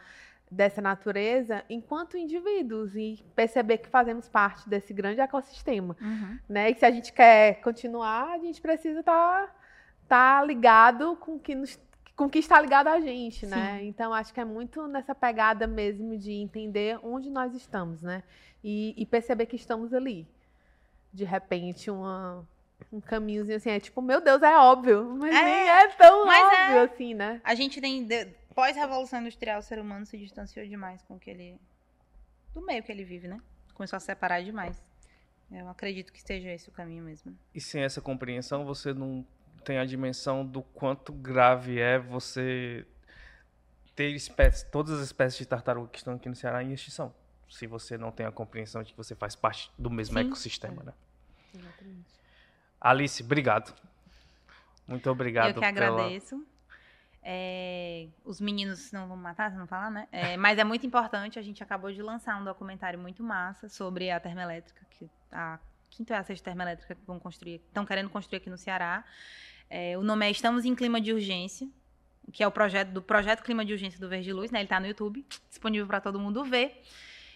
[0.53, 6.39] dessa natureza enquanto indivíduos e perceber que fazemos parte desse grande ecossistema, uhum.
[6.47, 6.71] né?
[6.71, 9.47] E se a gente quer continuar, a gente precisa estar
[10.07, 11.79] tá, tá ligado com que nos,
[12.15, 13.55] com que está ligado a gente, né?
[13.55, 13.61] Sim.
[13.61, 13.83] né?
[13.85, 18.23] Então acho que é muito nessa pegada mesmo de entender onde nós estamos, né?
[18.63, 20.27] E, e perceber que estamos ali.
[21.11, 22.47] De repente uma
[22.91, 26.43] um caminhozinho assim, é tipo, meu Deus, é óbvio, mas é, nem é tão é.
[26.43, 26.81] óbvio é.
[26.83, 27.41] assim, né?
[27.43, 28.07] A gente tem
[28.53, 31.59] pós-revolução industrial, o ser humano se distanciou demais com o que ele.
[32.53, 33.39] do meio que ele vive, né?
[33.73, 34.83] Começou a separar demais.
[35.51, 37.37] Eu acredito que esteja esse o caminho mesmo.
[37.53, 39.25] E sem essa compreensão, você não
[39.63, 42.85] tem a dimensão do quanto grave é você
[43.95, 47.13] ter espécies, todas as espécies de tartaruga que estão aqui no Ceará em extinção.
[47.49, 50.25] Se você não tem a compreensão de que você faz parte do mesmo Sim.
[50.25, 50.93] ecossistema, né?
[51.53, 52.13] Exatamente.
[52.81, 53.73] Alice, obrigado.
[54.87, 55.55] Muito obrigado.
[55.55, 56.45] Eu que agradeço.
[57.25, 60.07] É, os meninos não vão matar, se não falar, né?
[60.11, 61.39] É, mas é muito importante.
[61.39, 65.57] A gente acabou de lançar um documentário muito massa sobre a termoelétrica, que a
[65.89, 69.05] quinta é a sexta termoelétrica que vão construir, estão querendo construir aqui no Ceará.
[69.69, 71.67] É, o nome é Estamos em Clima de Urgência,
[72.31, 74.59] que é o projeto do projeto Clima de Urgência do Verde Luz, né?
[74.59, 76.83] Ele está no YouTube, disponível para todo mundo ver.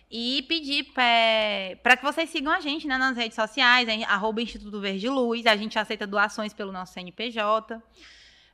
[0.09, 5.09] E pedir para que vocês sigam a gente né, nas redes sociais, arroba Instituto Verde
[5.09, 5.45] Luz.
[5.45, 7.81] A gente aceita doações pelo nosso CNPJ.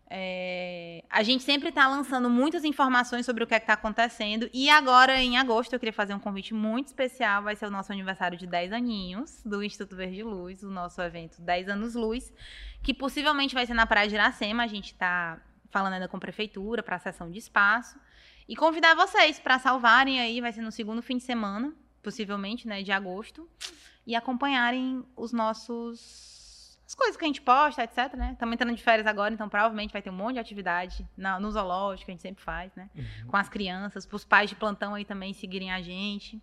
[0.09, 4.49] É, a gente sempre está lançando muitas informações sobre o que é está acontecendo.
[4.53, 7.43] E agora, em agosto, eu queria fazer um convite muito especial.
[7.43, 11.41] Vai ser o nosso aniversário de 10 aninhos do Instituto Verde Luz, o nosso evento
[11.41, 12.31] 10 Anos Luz,
[12.83, 14.63] que possivelmente vai ser na Praia de Iracema.
[14.63, 15.41] A gente está
[15.71, 17.99] falando ainda com a prefeitura para a sessão de espaço.
[18.47, 21.73] E convidar vocês para salvarem aí, vai ser no segundo fim de semana,
[22.03, 23.49] possivelmente, né, de agosto,
[24.05, 26.32] e acompanharem os nossos
[26.93, 28.29] as coisas que a gente posta, etc, né?
[28.33, 31.49] Estamos entrando de férias agora, então provavelmente vai ter um monte de atividade na, no
[31.49, 32.87] zoológico, que a gente sempre faz, né?
[32.95, 33.27] Uhum.
[33.29, 36.39] Com as crianças, para os pais de plantão aí também seguirem a gente.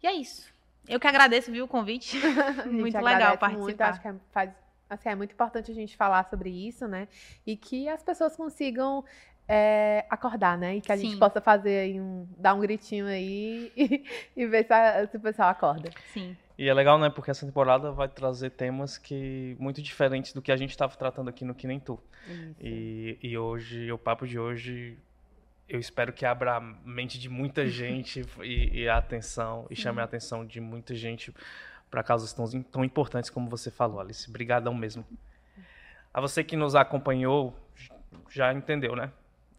[0.00, 0.48] E é isso.
[0.88, 2.16] Eu que agradeço, viu, o convite.
[2.70, 3.64] muito legal participar.
[3.64, 4.50] Muito, acho que é, faz,
[4.88, 7.08] assim, é muito importante a gente falar sobre isso, né?
[7.44, 9.04] E que as pessoas consigam
[9.48, 10.76] é, acordar, né?
[10.76, 11.08] E que a Sim.
[11.08, 14.04] gente possa fazer aí um, dar um gritinho aí e,
[14.36, 15.90] e ver se, a, se, o pessoal acorda.
[16.12, 16.36] Sim.
[16.62, 17.10] E é legal, né?
[17.10, 21.28] Porque essa temporada vai trazer temas que muito diferentes do que a gente estava tratando
[21.28, 21.98] aqui no Que Nem Tu.
[22.60, 24.96] E, e hoje, o papo de hoje,
[25.68, 30.00] eu espero que abra a mente de muita gente e, e, a atenção, e chame
[30.00, 31.34] a atenção de muita gente
[31.90, 34.30] para causas tão, tão importantes como você falou, Alice.
[34.30, 35.04] Obrigadão mesmo.
[36.14, 37.56] A você que nos acompanhou,
[38.30, 39.10] já entendeu, né?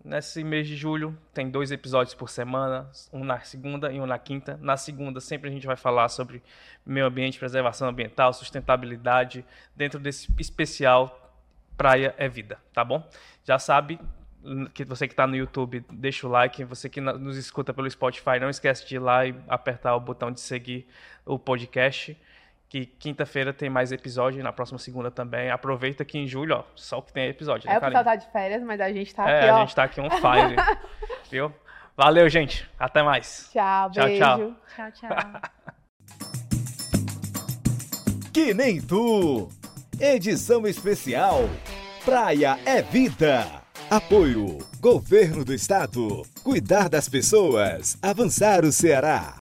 [0.04, 4.20] Nesse mês de julho tem dois episódios por semana, um na segunda e um na
[4.20, 4.60] quinta.
[4.62, 6.44] Na segunda sempre a gente vai falar sobre
[6.86, 9.46] meio ambiente, preservação ambiental, sustentabilidade,
[9.76, 11.20] dentro desse especial
[11.78, 13.08] Praia é Vida, tá bom?
[13.44, 14.00] Já sabe
[14.74, 16.64] que você que está no YouTube, deixa o like.
[16.66, 20.32] Você que nos escuta pelo Spotify, não esquece de ir lá e apertar o botão
[20.32, 20.88] de seguir
[21.26, 22.18] o podcast.
[22.74, 25.52] Que quinta-feira tem mais episódio, na próxima segunda também.
[25.52, 27.70] Aproveita que em julho, ó, só que tem episódio.
[27.70, 29.56] É, né, o pessoal tá de férias, mas a gente tá é, aqui, ó.
[29.56, 30.56] a gente tá aqui on fire.
[31.30, 31.54] viu?
[31.96, 32.68] Valeu, gente.
[32.80, 33.48] Até mais.
[33.54, 34.26] Tchau, Tchau, beijo.
[34.26, 34.56] tchau.
[34.76, 35.10] Tchau, tchau.
[38.34, 39.48] Que nem tu.
[40.00, 41.48] Edição especial.
[42.04, 43.46] Praia é vida.
[43.88, 44.58] Apoio.
[44.80, 46.24] Governo do Estado.
[46.44, 47.96] Cuidar das pessoas.
[48.02, 49.32] Avançar o Ceará.